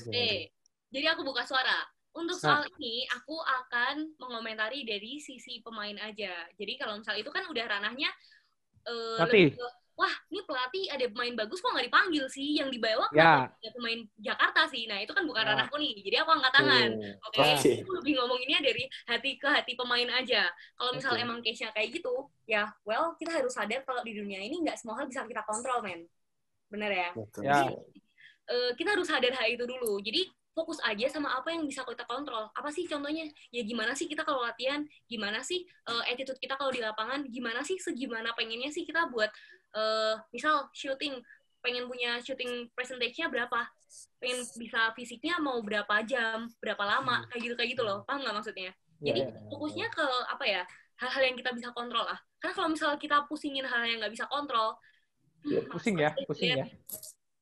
[0.93, 1.81] jadi aku buka suara.
[2.13, 2.61] Untuk Nah.
[2.61, 6.45] soal ini, aku akan mengomentari dari sisi pemain aja.
[6.53, 8.13] Jadi kalau misal itu kan udah ranahnya
[8.85, 9.47] eh, Pelatih.
[9.49, 9.65] lebih ke,
[9.95, 13.47] wah ini pelatih ada pemain bagus kok nggak dipanggil sih, yang dibawa Ya.
[13.47, 14.85] ada pemain Jakarta sih.
[14.85, 15.49] Nah itu kan bukan Ya.
[15.55, 16.89] ranahku nih, jadi aku angkat tangan.
[16.91, 17.25] Hmm.
[17.31, 17.71] Oke, Oke.
[17.79, 20.51] aku lebih ngomonginnya dari hati ke hati pemain aja.
[20.75, 21.23] Kalau misal Oke.
[21.23, 22.13] emang case-nya kayak gitu,
[22.43, 25.79] ya well kita harus sadar kalau di dunia ini nggak semua hal bisa kita kontrol,
[25.79, 26.03] men.
[26.67, 27.09] Bener ya?
[27.15, 27.41] Betul.
[27.47, 27.63] Ya.
[28.51, 30.03] eh, kita harus sadar hal itu dulu.
[30.03, 32.47] Jadi fokus aja sama apa yang bisa kita kontrol.
[32.53, 33.25] Apa sih contohnya?
[33.49, 34.85] Ya gimana sih kita kalau latihan?
[35.09, 37.25] Gimana sih eh, attitude kita kalau di lapangan?
[37.27, 39.33] Gimana sih segimana pengennya sih kita buat
[39.73, 41.17] eh, misal shooting
[41.63, 43.65] pengen punya shooting percentage-nya berapa?
[44.21, 48.05] Pengen bisa fisiknya mau berapa jam, berapa lama, kayak gitu kayak gitu loh.
[48.05, 48.71] Paham nggak maksudnya?
[49.03, 49.39] Jadi Ya, ya.
[49.51, 50.61] fokusnya ke apa ya?
[51.01, 52.19] Hal-hal yang kita bisa kontrol lah.
[52.37, 54.75] Karena kalau misalnya kita pusingin hal yang nggak bisa kontrol,
[55.43, 56.65] hmm, pusing ya, pusing ya.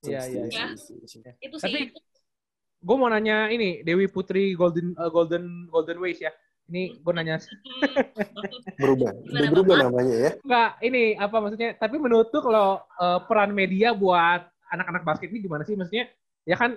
[0.01, 0.41] Iya, iya.
[0.49, 0.65] Ya.
[0.73, 1.31] iya.
[1.41, 1.89] Itu sih.
[1.91, 2.10] Tapi-
[2.81, 6.33] Gue mau nanya ini Dewi Putri Golden eh, Golden Golden Ways ya.
[6.65, 7.49] Ini gue nanya Hmm.
[8.81, 11.69] berubah udah berubah namanya ya Enggak, ini apa maksudnya?
[11.77, 15.77] Tapi menurut tuh kalau eh, peran media buat anak-anak basket ini gimana sih?
[15.77, 16.09] Maksudnya
[16.41, 16.73] ya kan,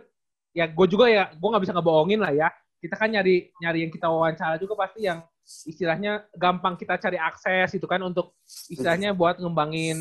[0.53, 2.49] ya gue juga ya, gue nggak bisa ngebohongin lah ya.
[2.85, 7.77] Kita kan nyari nyari yang kita wawancara juga pasti yang istilahnya gampang kita cari akses
[7.77, 8.37] itu kan untuk
[8.69, 9.97] istilahnya buat ngembangin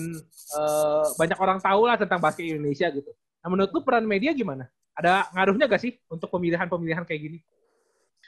[0.57, 3.11] eh, banyak orang tahu lah tentang basket Indonesia gitu.
[3.39, 4.67] Nah menurut lu peran media gimana?
[4.93, 7.39] Ada ngaruhnya gak sih untuk pemilihan-pemilihan kayak gini?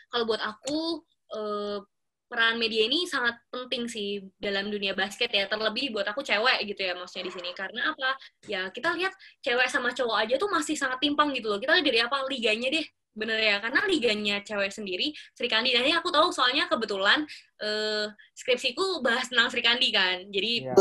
[0.06, 1.04] kalau buat aku
[1.36, 1.78] eh,
[2.26, 5.46] peran media ini sangat penting sih dalam dunia basket ya.
[5.46, 7.50] Terlebih buat aku cewek gitu ya maksudnya di sini.
[7.52, 8.16] Karena apa?
[8.48, 9.12] Ya kita lihat
[9.44, 11.60] cewek sama cowok aja tuh masih sangat timpang gitu loh.
[11.60, 12.24] Kita lihat dari apa?
[12.32, 12.86] Liganya deh
[13.16, 13.56] bener ya.
[13.60, 15.76] Karena liganya cewek sendiri Sri Kandi.
[15.76, 17.28] Dan ini aku tahu soalnya kebetulan
[17.62, 20.26] eh, skripsiku bahas tentang Sri Kandi kan.
[20.32, 20.76] Jadi Ya,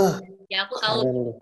[0.48, 1.00] ya aku tahu.
[1.02, 1.32] Keren lu.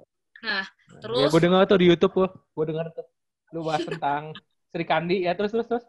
[0.42, 0.64] ya
[0.98, 3.06] terus gue dengar tuh di YouTube gue dengar tuh.
[3.52, 4.32] Lu bahas tentang
[4.72, 5.84] Sri Kandi ya terus terus terus.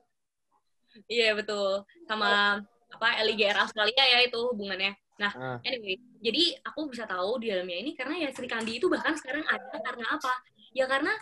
[1.10, 2.62] iya betul sama
[2.94, 5.62] apa LIGR Australia ya itu hubungannya Ah.
[5.62, 9.46] Anyway, jadi aku bisa tahu di dalamnya ini karena ya Sri Kandi itu bahkan sekarang
[9.46, 10.34] ada karena apa?
[10.74, 11.14] Ya karena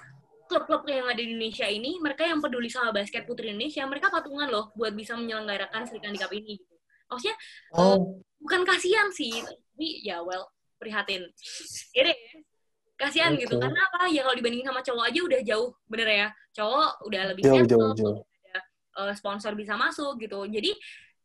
[0.47, 4.47] klub-klub yang ada di Indonesia ini, mereka yang peduli sama basket putri Indonesia, mereka patungan
[4.47, 6.55] loh buat bisa menyelenggarakan Sri Kandi Cup ini.
[6.59, 6.75] Gitu.
[7.11, 7.37] Maksudnya
[7.75, 10.47] oh bukan kasihan sih, tapi ya well
[10.79, 11.27] prihatin.
[11.91, 12.13] Ini
[13.01, 13.63] kasihan gitu Oke.
[13.65, 14.05] karena apa?
[14.13, 16.27] Ya kalau dibandingin sama cowok aja udah jauh, bener ya.
[16.53, 18.17] Cowok udah lebih Jauh, settle, jauh, jauh.
[18.91, 20.45] ada eh, sponsor bisa masuk gitu.
[20.45, 20.71] Jadi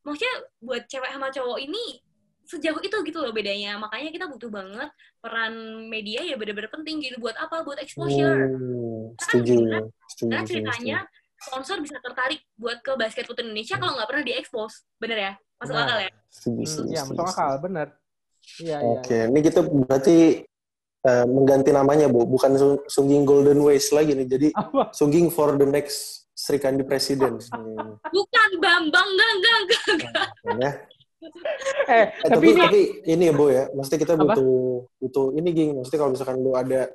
[0.07, 2.01] maksudnya buat cewek sama cowok ini
[2.47, 3.77] sejauh itu gitu loh bedanya.
[3.77, 5.53] Makanya kita butuh banget peran
[5.91, 7.18] media ya bener-bener penting gitu.
[7.18, 7.66] Buat apa?
[7.66, 8.49] Buat exposure.
[8.49, 10.99] Hmm, setuju Karena setuju Karena setuju, ceritanya
[11.37, 14.72] sponsor bisa tertarik buat ke basket putri Indonesia kalau nggak pernah diekspos.
[14.97, 15.33] Bener ya?
[15.59, 15.89] Masuk Benar.
[15.89, 16.11] akal ya?
[16.31, 17.89] setuju Hmm, setuju, ya, masuk akal, bener.
[18.62, 19.01] Iya, iya.
[19.03, 20.16] Oke, ini kita berarti
[21.07, 22.26] eh, mengganti namanya, Bu.
[22.26, 24.26] Bukan Su- Sungging Golden Ways lagi nih.
[24.26, 24.90] Jadi Apa?
[24.90, 27.40] Sungging for the next Sri Kandi President.
[27.48, 30.26] Hmm, Bukan Bambang, enggak, enggak, enggak.
[30.44, 30.72] ya.
[31.88, 33.64] Eh, Eh, tapi tapi, ini tapi ini ya, Bu ya.
[33.72, 34.22] Maksudnya kita Apa?
[34.26, 34.50] butuh
[34.96, 35.70] butuh ini, Ging.
[35.74, 36.90] Maksudnya kalau misalkan lu ada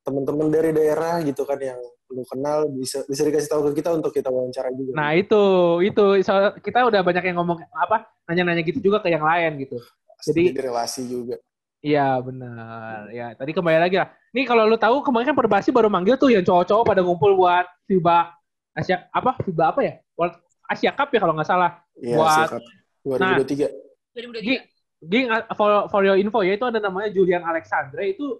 [0.00, 1.76] teman-teman dari daerah gitu kan yang
[2.10, 4.92] lu kenal bisa bisa dikasih tahu ke kita untuk kita wawancara juga.
[4.92, 5.40] Nah itu
[5.80, 9.78] itu so- kita udah banyak yang ngomong apa nanya-nanya gitu juga ke yang lain gitu.
[10.20, 11.38] jadi- jadi relasi juga.
[11.80, 13.08] Iya benar.
[13.08, 14.08] Ya tadi kembali lagi lah.
[14.30, 17.64] Nih kalau lu tahu kemarin kan Perbasi baru manggil tuh yang cowok-cowok pada ngumpul buat
[17.88, 18.18] FIBA
[18.76, 19.94] Asia apa FIBA apa ya?
[20.12, 20.36] World
[20.68, 21.80] Asia Cup ya kalau nggak salah.
[21.96, 22.62] Iya, Buat- siap.
[23.00, 23.68] 2023.
[24.12, 24.44] 2023.
[24.44, 24.64] Gi-
[25.00, 25.26] Ging
[25.56, 28.36] for, for your info ya itu ada namanya Julian Alexandre itu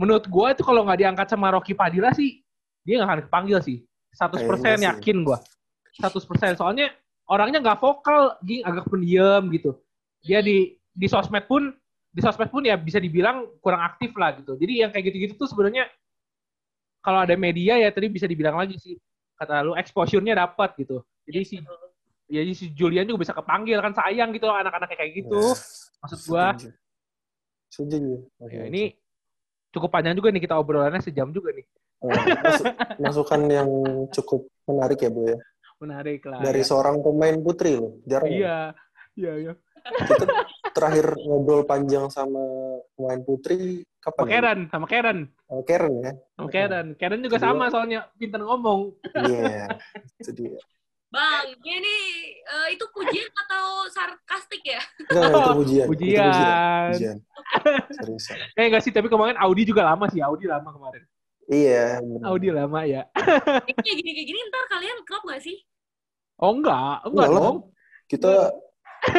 [0.00, 2.40] menurut gua itu kalau nggak diangkat sama Rocky Padilla sih
[2.80, 3.84] dia nggak akan kepanggil sih.
[4.16, 4.88] 100% Kayaknya sih.
[4.96, 5.36] yakin gua.
[6.00, 6.88] 100% soalnya
[7.28, 9.76] orangnya nggak vokal, Ging agak pendiam gitu.
[10.24, 11.76] Dia di di sosmed pun
[12.10, 14.58] di sosmed pun ya bisa dibilang kurang aktif lah gitu.
[14.58, 15.86] Jadi yang kayak gitu-gitu tuh sebenarnya
[17.00, 18.98] kalau ada media ya tadi bisa dibilang lagi sih
[19.38, 21.00] kata lu exposure-nya dapat gitu.
[21.24, 21.88] Jadi si Betul.
[22.28, 25.54] ya si Julian juga bisa kepanggil kan sayang gitu anak-anak kayak gitu.
[25.54, 26.46] Nah, Maksud gua
[27.70, 28.26] setuju.
[28.50, 28.98] Ya, ini
[29.70, 31.64] cukup panjang juga nih kita obrolannya sejam juga nih.
[32.00, 33.70] Masuk- masukan yang
[34.10, 35.38] cukup menarik ya, Bu ya.
[35.80, 36.40] Menarik lah.
[36.42, 36.66] Dari ya.
[36.66, 38.00] seorang pemain putri loh.
[38.08, 38.28] Jarang.
[38.28, 38.36] ya.
[38.36, 38.58] Iya.
[39.16, 39.52] Iya, iya.
[39.80, 40.24] Kita
[40.70, 42.40] terakhir ngobrol panjang sama
[42.94, 44.24] pemain putri Sama kapan?
[44.24, 44.32] ya?
[44.32, 45.18] Karen, sama Karen.
[45.46, 46.12] Oh, Karen ya.
[46.34, 46.86] Sama Karen.
[46.96, 47.46] Karen juga Kedua.
[47.52, 48.96] sama soalnya pintar ngomong.
[49.14, 49.68] Iya,
[50.20, 50.56] itu dia.
[51.10, 51.96] Bang, ini
[52.38, 54.78] eh, itu pujian atau sarkastik ya?
[55.10, 55.84] Enggak, itu pujian.
[55.84, 56.86] Itu Pujian.
[56.94, 57.16] Pujian.
[57.98, 58.36] Seriusan.
[58.58, 60.22] Eh enggak sih, tapi kemarin Audi juga lama sih.
[60.22, 61.02] Audi lama kemarin.
[61.50, 62.22] Iya, bener.
[62.30, 63.02] Audi lama ya.
[63.10, 65.58] Ini kayak gini kayak gini ntar kalian klop gak sih?
[66.38, 67.58] Oh enggak, enggak Enggak dong.
[68.06, 68.32] Kita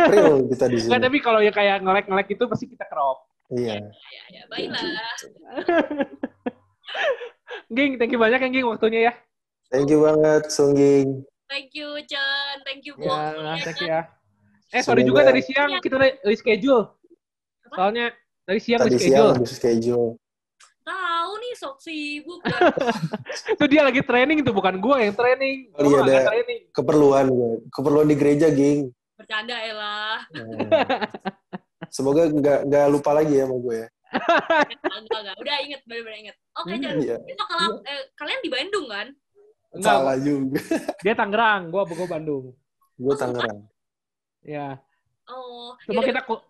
[0.07, 0.87] real kita di sini.
[0.87, 3.25] Enggak, tapi kalau yang kayak ngelek-ngelek itu pasti kita crop.
[3.49, 3.83] Iya.
[3.83, 5.11] Ya, ya, baiklah.
[7.69, 9.13] Ging, thank you banyak ya Ging waktunya ya.
[9.67, 11.23] Thank you banget, Sungging.
[11.47, 12.55] Thank you, Chen.
[12.63, 13.59] Thank you, Ya, Bong.
[13.61, 14.01] thank you ya.
[14.69, 16.83] Eh, sorry juga Semoga- tadi siang kita re- reschedule.
[17.65, 17.75] Apa?
[17.75, 18.05] Soalnya
[18.41, 19.15] tadi siang Tadi reschedule.
[19.17, 20.07] siang habis schedule.
[20.81, 22.39] Tahu nih, sok sibuk.
[22.41, 22.59] kan.
[23.55, 25.71] Itu dia lagi training tuh, bukan gua yang training.
[25.73, 26.23] Oh, iya, ada.
[26.25, 26.59] training.
[26.71, 27.51] Keperluan gue.
[27.69, 28.91] Keperluan di gereja, Ging.
[29.21, 30.17] Bercanda ya lah.
[30.33, 30.45] Nah.
[31.95, 33.87] Semoga nggak nggak lupa lagi ya sama gue ya.
[34.91, 35.35] Enggak, enggak.
[35.39, 36.35] Udah inget, bener-bener inget.
[36.59, 36.95] Oke, Chen.
[36.99, 37.17] Iya.
[37.23, 39.07] Itu kalau eh, kalian di Bandung kan?
[39.71, 40.59] Enggak, Salah juga.
[41.05, 42.51] dia Tangerang, gua gua Bandung.
[42.99, 43.59] Gue Tangerang.
[44.43, 44.77] Ya.
[45.31, 46.07] Oh, Cuma yaudah.
[46.11, 46.43] kita ku-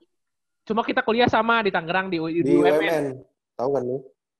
[0.65, 2.81] cuma kita kuliah sama di Tangerang di, di, Di UMN.
[2.81, 3.05] UMN.
[3.53, 3.97] Tahu kan lu?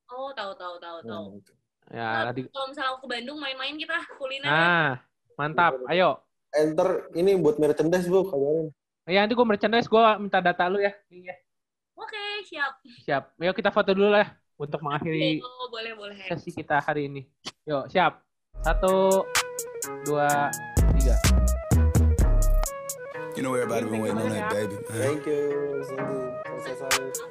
[0.10, 1.26] Oh, tahu tahu tahu tahu.
[1.30, 1.52] Nah, gitu.
[1.92, 2.42] Ya, nanti.
[2.50, 4.50] Kalau misalnya ke Bandung main-main kita kuliner.
[4.50, 4.90] Nah,
[5.38, 5.78] mantap.
[5.92, 6.18] Ayo.
[6.52, 8.28] Enter ini buat merchandise, Bu.
[8.28, 8.68] Kabarin.
[9.08, 10.92] Ya, nanti gua merchandise, gua minta data lu ya.
[11.08, 11.36] Ging, ya.
[11.96, 12.74] Oke, siap.
[13.08, 13.24] Siap.
[13.40, 14.28] Ayo kita foto dulu lah
[14.60, 16.18] untuk mengakhiri Oh, boleh boleh.
[16.28, 17.22] sesi kita hari ini.
[17.64, 18.20] Yuk, siap.
[18.62, 19.26] Satu,
[20.06, 20.52] dua,
[21.00, 21.16] tiga.
[23.34, 25.00] You know everybody been waiting on that baby, man.
[25.02, 25.42] Thank you.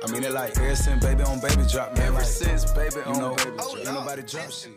[0.01, 2.09] I mean it like ever since baby on baby drop, man.
[2.09, 4.75] Ever since baby on baby drop, ain't nobody drop shit.